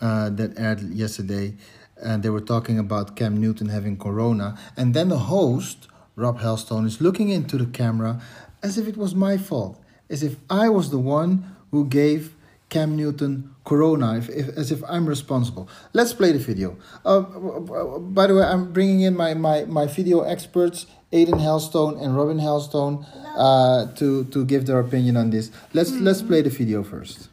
uh, 0.01 0.29
that 0.29 0.57
aired 0.57 0.81
yesterday, 0.81 1.55
and 2.01 2.23
they 2.23 2.29
were 2.29 2.41
talking 2.41 2.79
about 2.79 3.15
Cam 3.15 3.39
Newton 3.39 3.69
having 3.69 3.97
corona, 3.97 4.57
and 4.77 4.93
then 4.93 5.09
the 5.09 5.19
host 5.19 5.87
Rob 6.15 6.39
Helstone 6.39 6.85
is 6.85 7.01
looking 7.01 7.29
into 7.29 7.57
the 7.57 7.65
camera 7.65 8.21
as 8.61 8.77
if 8.77 8.87
it 8.87 8.97
was 8.97 9.15
my 9.15 9.37
fault, 9.37 9.81
as 10.09 10.23
if 10.23 10.35
I 10.49 10.69
was 10.69 10.89
the 10.89 10.99
one 10.99 11.55
who 11.71 11.85
gave 11.85 12.35
Cam 12.69 12.95
Newton 12.95 13.55
corona, 13.65 14.17
if, 14.17 14.29
if, 14.29 14.49
as 14.49 14.71
if 14.71 14.83
I'm 14.87 15.07
responsible. 15.07 15.67
Let's 15.93 16.13
play 16.13 16.31
the 16.31 16.39
video. 16.39 16.77
Uh, 17.03 17.21
by 17.21 18.27
the 18.27 18.35
way, 18.35 18.43
I'm 18.43 18.71
bringing 18.71 19.01
in 19.01 19.15
my, 19.15 19.33
my, 19.33 19.65
my 19.65 19.87
video 19.87 20.21
experts, 20.21 20.85
Aiden 21.11 21.39
Helstone 21.39 21.99
and 22.01 22.15
Robin 22.15 22.37
Helstone, 22.37 23.05
uh, 23.35 23.91
to, 23.95 24.25
to 24.25 24.45
give 24.45 24.67
their 24.67 24.79
opinion 24.79 25.17
on 25.17 25.31
this. 25.31 25.51
Let's, 25.73 25.91
mm-hmm. 25.91 26.05
let's 26.05 26.21
play 26.21 26.41
the 26.41 26.49
video 26.49 26.83
first. 26.83 27.29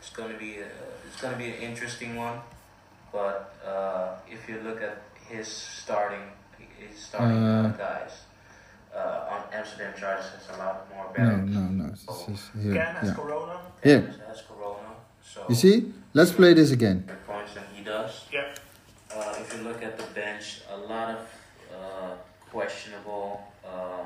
It's 0.00 0.10
going 0.10 0.32
to 0.32 0.38
be 0.38 0.51
going 1.22 1.32
to 1.34 1.38
be 1.38 1.50
an 1.50 1.62
interesting 1.62 2.16
one. 2.16 2.40
But 3.12 3.54
uh, 3.64 4.16
if 4.28 4.48
you 4.48 4.60
look 4.64 4.82
at 4.82 5.02
his 5.28 5.46
starting, 5.48 6.26
his 6.58 6.98
starting 6.98 7.38
uh, 7.38 7.74
guys 7.78 8.10
uh, 8.94 9.30
on 9.30 9.42
Amsterdam 9.52 9.94
Chargers 9.98 10.26
it's 10.36 10.48
a 10.50 10.56
lot 10.58 10.88
more 10.94 11.06
better. 11.14 11.36
No, 11.36 11.60
no, 11.60 11.84
no. 11.84 11.92
It's 11.92 12.04
just 12.04 12.50
here. 12.60 12.74
Ken 12.74 12.94
has 12.96 13.08
yeah. 13.08 13.14
Corona. 13.14 13.60
Yeah. 13.84 14.00
Has 14.28 14.42
Corona. 14.48 14.90
So 15.22 15.44
you 15.48 15.54
see? 15.54 15.92
Let's 16.14 16.32
play 16.32 16.52
this 16.52 16.72
again. 16.72 17.08
Points 17.26 17.54
than 17.54 17.64
he 17.74 17.82
does. 17.82 18.26
Yeah. 18.30 18.54
Uh, 19.14 19.34
if 19.40 19.54
you 19.56 19.62
look 19.62 19.82
at 19.82 19.96
the 19.98 20.06
bench, 20.14 20.60
a 20.70 20.76
lot 20.76 21.10
of 21.10 21.20
uh, 21.74 22.14
questionable. 22.50 23.44
Uh, 23.64 24.04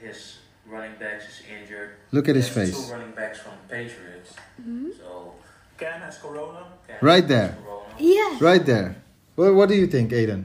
his 0.00 0.38
running 0.66 0.96
backs 0.98 1.24
is 1.24 1.42
injured. 1.46 1.90
Look 2.12 2.28
at 2.28 2.36
his 2.36 2.48
face. 2.48 2.74
Two 2.74 2.92
running 2.92 3.12
backs 3.12 3.38
from 3.40 3.52
Patriots. 3.68 4.34
Mm-hmm. 4.60 4.90
So 4.98 5.34
Ken 5.78 6.00
has 6.00 6.18
corona. 6.18 6.66
Ken 6.86 6.96
right 7.00 7.26
there. 7.26 7.56
Yes. 7.98 8.40
Right 8.40 8.64
there. 8.64 8.96
What, 9.34 9.54
what 9.54 9.68
do 9.68 9.74
you 9.74 9.86
think, 9.86 10.12
Aiden? 10.12 10.44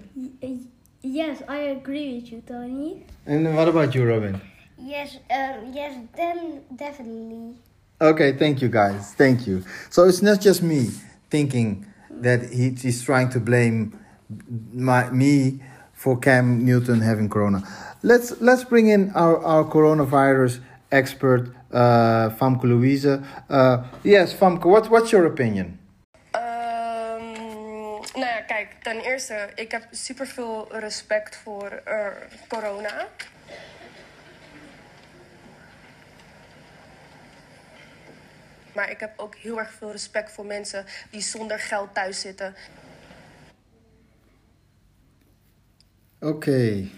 Yes, 1.01 1.41
I 1.47 1.57
agree 1.79 2.15
with 2.15 2.31
you, 2.31 2.41
Tony. 2.45 3.05
And 3.25 3.55
what 3.55 3.67
about 3.67 3.95
you, 3.95 4.05
Robin? 4.05 4.41
Yes, 4.77 5.17
um, 5.29 5.71
yes, 5.73 5.97
then 6.15 6.63
definitely. 6.75 7.55
Okay, 8.01 8.33
thank 8.33 8.61
you 8.61 8.69
guys. 8.69 9.13
Thank 9.13 9.45
you. 9.47 9.63
So 9.89 10.05
it's 10.05 10.21
not 10.21 10.41
just 10.41 10.61
me 10.61 10.89
thinking 11.29 11.85
that 12.09 12.51
he, 12.51 12.71
he's 12.71 13.03
trying 13.03 13.29
to 13.29 13.39
blame 13.39 13.97
my 14.73 15.09
me 15.09 15.61
for 15.93 16.17
Cam 16.17 16.65
Newton 16.65 17.01
having 17.01 17.29
corona. 17.29 17.63
Let's 18.03 18.39
let's 18.39 18.63
bring 18.63 18.87
in 18.87 19.11
our, 19.11 19.43
our 19.43 19.65
coronavirus 19.65 20.59
expert 20.91 21.53
uh, 21.71 22.29
Famke 22.35 22.67
Louise. 22.67 23.19
Uh, 23.49 23.83
yes, 24.01 24.33
Famke, 24.33 24.67
what, 24.67 24.87
what's 24.87 25.11
your 25.11 25.25
opinion? 25.25 25.79
Um, 26.35 27.33
nou 28.13 28.25
ja, 28.25 28.41
kijk, 28.47 28.75
ten 28.81 28.99
eerste, 28.99 29.49
ik 29.55 29.71
heb 29.71 29.87
super 29.91 30.27
veel 30.27 30.67
respect 30.79 31.35
voor 31.35 31.81
uh, 31.87 32.07
corona. 32.47 33.07
Maar 38.73 38.89
ik 38.91 38.99
heb 38.99 39.13
ook 39.19 39.35
heel 39.35 39.59
erg 39.59 39.71
veel 39.71 39.91
respect 39.91 40.31
voor 40.31 40.45
mensen 40.45 40.85
die 41.11 41.21
zonder 41.21 41.59
geld 41.59 41.93
thuis 41.93 42.19
zitten. 42.19 42.55
Oké. 46.19 46.33
Okay. 46.33 46.91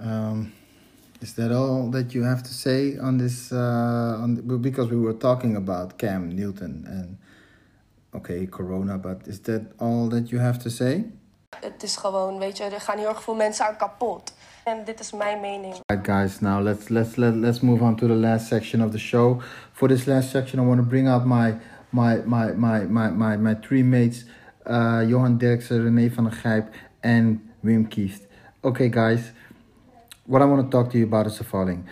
Um. 0.00 0.54
Is 1.22 1.34
that 1.34 1.52
all 1.52 1.88
that 1.90 2.14
you 2.14 2.24
have 2.24 2.42
to 2.42 2.52
say 2.52 2.98
on 2.98 3.16
this? 3.16 3.52
Uh, 3.52 4.22
on 4.22 4.34
because 4.60 4.90
we 4.90 4.96
were 4.96 5.12
talking 5.12 5.54
about 5.56 5.96
Cam 5.96 6.34
Newton 6.34 6.84
and 6.88 7.16
okay, 8.12 8.46
Corona, 8.46 8.98
but 8.98 9.28
is 9.28 9.38
that 9.42 9.72
all 9.78 10.08
that 10.08 10.32
you 10.32 10.40
have 10.40 10.58
to 10.64 10.70
say? 10.70 11.04
Het 11.60 11.82
is 11.82 11.96
gewoon, 11.96 12.38
weet 12.38 12.56
je, 12.56 12.64
er 12.64 12.80
gaan 12.80 12.98
heel 12.98 13.08
erg 13.08 13.22
veel 13.22 13.34
mensen 13.34 13.66
aan 13.66 13.76
kapot. 13.76 14.34
En 14.64 14.84
dit 14.84 15.00
is 15.00 15.12
mijn 15.12 15.40
mening. 15.40 15.74
Alright 15.86 16.10
guys. 16.10 16.40
Now 16.40 16.62
let's 16.62 16.88
let's 16.88 17.16
let, 17.16 17.34
let's 17.34 17.60
move 17.60 17.82
on 17.82 17.96
to 17.96 18.06
the 18.06 18.14
last 18.14 18.46
section 18.46 18.82
of 18.84 18.90
the 18.90 18.98
show. 18.98 19.42
For 19.72 19.88
this 19.88 20.06
last 20.06 20.30
section, 20.30 20.60
I 20.60 20.66
want 20.66 20.80
to 20.80 20.86
bring 20.86 21.08
out 21.08 21.24
my 21.24 21.54
my 21.90 22.22
my 22.24 22.52
my 22.52 22.86
my 22.86 23.10
my, 23.10 23.36
my 23.36 23.54
three 23.54 23.82
mates, 23.82 24.24
uh, 24.66 25.04
Johan 25.08 25.38
Derksen, 25.38 25.82
René 25.84 26.10
van 26.10 26.24
der 26.24 26.32
Gijp, 26.32 26.68
and 27.00 27.38
Wim 27.60 27.88
Kieft. 27.88 28.26
Okay, 28.60 28.88
guys 28.88 29.32
what 30.24 30.42
I 30.42 30.44
want 30.44 30.70
to 30.70 30.70
talk 30.70 30.90
to 30.92 30.98
you 30.98 31.04
about 31.04 31.26
is 31.26 31.38
the 31.38 31.44
following. 31.44 31.86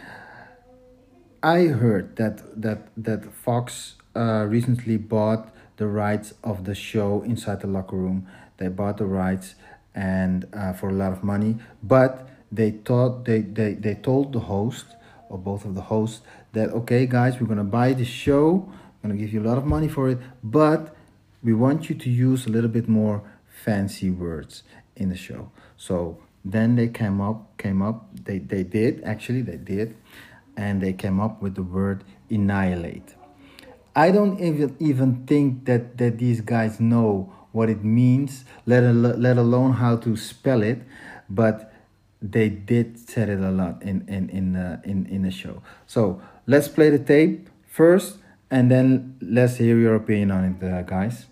I 1.43 1.67
heard 1.67 2.17
that 2.17 2.61
that 2.61 2.89
that 2.97 3.33
Fox 3.33 3.97
uh, 4.15 4.47
recently 4.49 4.97
bought 4.97 5.55
the 5.77 5.87
rights 5.87 6.35
of 6.45 6.65
the 6.65 6.75
show 6.75 7.23
Inside 7.23 7.61
the 7.61 7.67
Locker 7.67 7.97
Room. 7.97 8.27
They 8.59 8.69
bought 8.69 8.99
the 8.99 9.07
rights 9.07 9.55
and 9.95 10.47
uh, 10.53 10.73
for 10.75 10.91
a 10.91 10.93
lot 10.93 11.13
of 11.13 11.25
money, 11.25 11.57
but 11.83 12.29
they 12.53 12.73
thought 12.73 13.25
they, 13.25 13.41
they, 13.41 13.75
they 13.75 13.95
told 13.95 14.33
the 14.33 14.41
host 14.41 14.87
or 15.29 15.39
both 15.39 15.65
of 15.65 15.75
the 15.75 15.83
hosts 15.83 16.21
that 16.53 16.71
okay 16.71 17.07
guys 17.07 17.41
we're 17.41 17.47
gonna 17.47 17.63
buy 17.63 17.93
the 17.93 18.05
show 18.05 18.69
I'm 19.03 19.11
gonna 19.11 19.21
give 19.21 19.33
you 19.33 19.41
a 19.41 19.47
lot 19.49 19.57
of 19.57 19.65
money 19.65 19.89
for 19.89 20.09
it 20.09 20.19
but 20.43 20.97
we 21.43 21.55
want 21.55 21.89
you 21.89 21.95
to 21.95 22.11
use 22.11 22.47
a 22.47 22.51
little 22.51 22.69
bit 22.69 22.89
more 22.89 23.23
fancy 23.47 24.11
words 24.11 24.65
in 24.97 25.11
the 25.11 25.17
show 25.17 25.53
so 25.77 26.19
then 26.45 26.77
they 26.77 26.89
came 26.89 27.21
up 27.21 27.57
came 27.59 27.83
up 27.83 28.09
they, 28.25 28.39
they 28.39 28.63
did 28.63 29.03
actually 29.05 29.43
they 29.43 29.57
did 29.57 29.97
and 30.57 30.81
they 30.81 30.93
came 30.93 31.21
up 31.21 31.41
with 31.43 31.55
the 31.55 31.63
word 31.63 32.05
annihilate. 32.31 33.15
I 33.95 34.11
don't 34.11 34.39
even 34.41 34.77
even 34.79 35.27
think 35.27 35.65
that 35.67 35.99
that 35.99 36.19
these 36.19 36.41
guys 36.41 36.81
know 36.81 37.33
what 37.53 37.69
it 37.69 37.83
means 37.85 38.45
let, 38.67 38.85
al- 38.85 38.95
let 39.27 39.37
alone 39.37 39.73
how 39.75 39.97
to 39.97 40.17
spell 40.17 40.63
it 40.63 40.83
but 41.29 41.73
they 42.23 42.49
did 42.49 42.99
said 42.99 43.29
it 43.29 43.41
a 43.41 43.51
lot 43.51 43.83
in 43.83 44.07
in 44.09 44.29
in 44.31 44.57
uh, 44.57 44.81
in 44.85 45.07
in 45.07 45.23
the 45.23 45.31
show. 45.31 45.63
So 45.87 46.21
let's 46.47 46.69
play 46.69 46.91
the 46.91 46.99
tape 46.99 47.49
first 47.67 48.19
and 48.51 48.71
then 48.71 49.17
let's 49.23 49.57
hear 49.57 49.79
your 49.79 49.95
opinion 49.95 50.31
on 50.31 50.45
it 50.45 50.63
uh, 50.65 50.83
guys. 50.83 51.27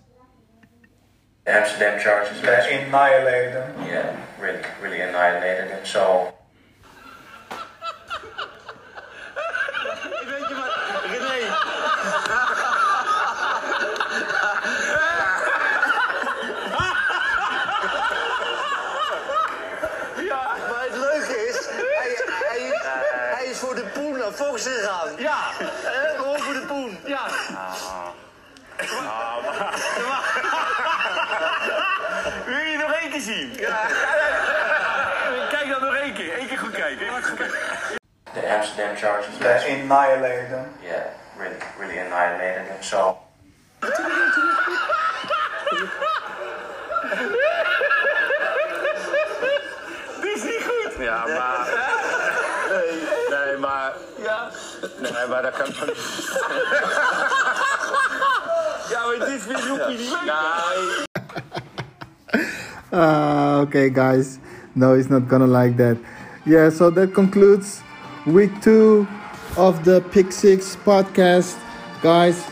The 1.45 1.53
Amsterdam 1.53 2.01
Chargers 2.01 2.43
Yeah, 2.43 2.51
last 2.51 2.71
annihilated 2.71 3.53
them. 3.55 3.87
yeah, 3.87 4.25
really, 4.41 4.63
really 4.81 5.01
annihilated 5.01 5.71
him. 5.71 5.85
So 5.85 6.35
Weet 10.27 10.49
je 10.49 10.55
wat, 10.55 10.73
René? 11.11 11.37
Ja, 20.25 20.43
maar 20.69 20.83
het 20.83 20.97
leuke 20.97 21.47
is, 21.47 21.69
hij, 21.71 22.17
hij, 22.27 22.81
hij 23.35 23.47
is 23.47 23.59
voor 23.59 23.75
de 23.75 23.85
poen 23.85 24.19
naar 24.19 24.33
Fox 24.33 24.63
gegaan. 24.63 25.09
Ja, 25.17 25.37
hè, 25.59 26.17
gewoon 26.17 26.39
voor 26.39 26.53
de 26.55 26.65
poen. 26.67 26.99
Ja. 27.05 27.27
Wil 32.45 32.57
je 32.57 32.79
nog 32.79 32.93
één 32.93 33.11
keer 33.11 33.21
zien? 33.21 33.55
Ja. 33.55 33.87
The 38.49 38.55
Amsterdam 38.55 38.97
Chargers 38.97 39.39
Yeah, 39.39 39.47
last 39.47 39.67
annihilated 39.69 40.51
them. 40.51 40.69
yeah, 40.83 41.11
really, 41.37 41.57
really 41.79 41.99
annihilated 41.99 42.67
him. 42.67 42.83
So 42.83 43.19
Dit 50.21 50.37
is 50.37 50.43
niet 50.43 50.65
goed. 50.65 50.93
Ja, 51.05 51.25
maar... 51.27 51.69
Nee, 52.71 52.91
nee, 53.47 53.57
maar... 53.57 53.93
Ja. 54.23 54.49
Nee, 55.01 55.27
maar 55.29 55.43
dat 55.43 55.57
kan... 55.57 55.67
Ja, 58.91 59.07
maar 59.07 59.19
dit 59.29 59.43
vind 59.43 59.63
je 59.63 59.71
ook 59.73 59.89
niet 59.89 59.99
leuk. 59.99 60.25
Nee. 60.25 61.07
Uh, 63.01 63.59
okay, 63.61 63.91
guys. 63.95 64.27
No, 64.73 64.95
he's 64.95 65.09
not 65.09 65.23
gonna 65.29 65.59
like 65.61 65.77
that. 65.77 65.97
Yeah, 66.45 66.71
so 66.73 66.91
that 66.93 67.13
concludes 67.13 67.81
week 68.27 68.61
two 68.63 69.07
of 69.57 69.85
the 69.85 70.01
Pick 70.13 70.33
Six 70.33 70.77
podcast, 70.77 71.59
guys. 72.03 72.45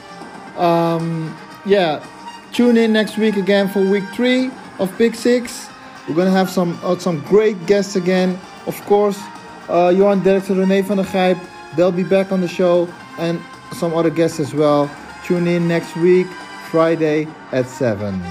Um, 0.57 1.37
yeah, 1.64 2.05
tune 2.52 2.76
in 2.76 2.92
next 2.92 3.18
week 3.18 3.37
again 3.37 3.68
for 3.68 3.81
week 3.81 4.05
three 4.14 4.50
of 4.79 4.96
Pick 4.98 5.14
Six. 5.14 5.68
We're 6.09 6.14
gonna 6.14 6.31
have 6.31 6.50
some 6.50 6.79
uh, 6.83 6.96
some 6.98 7.20
great 7.22 7.66
guests 7.66 7.96
again. 7.96 8.38
Of 8.66 8.81
course, 8.87 9.20
uh, 9.68 9.92
Johan 9.94 10.22
Derksen 10.22 10.59
Rene 10.59 10.83
van 10.83 10.96
der 10.96 11.05
Gijp. 11.05 11.38
They'll 11.76 11.92
be 11.92 12.05
back 12.05 12.33
on 12.33 12.40
the 12.40 12.48
show, 12.48 12.88
and 13.18 13.40
some 13.72 13.94
other 13.94 14.11
guests 14.11 14.40
as 14.40 14.55
well. 14.55 14.90
Tune 15.24 15.46
in 15.46 15.66
next 15.68 15.96
week, 15.96 16.26
Friday 16.70 17.26
at 17.52 17.66
seven. 17.66 18.22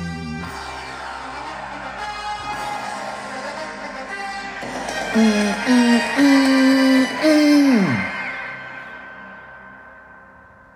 Mm. 5.15 5.54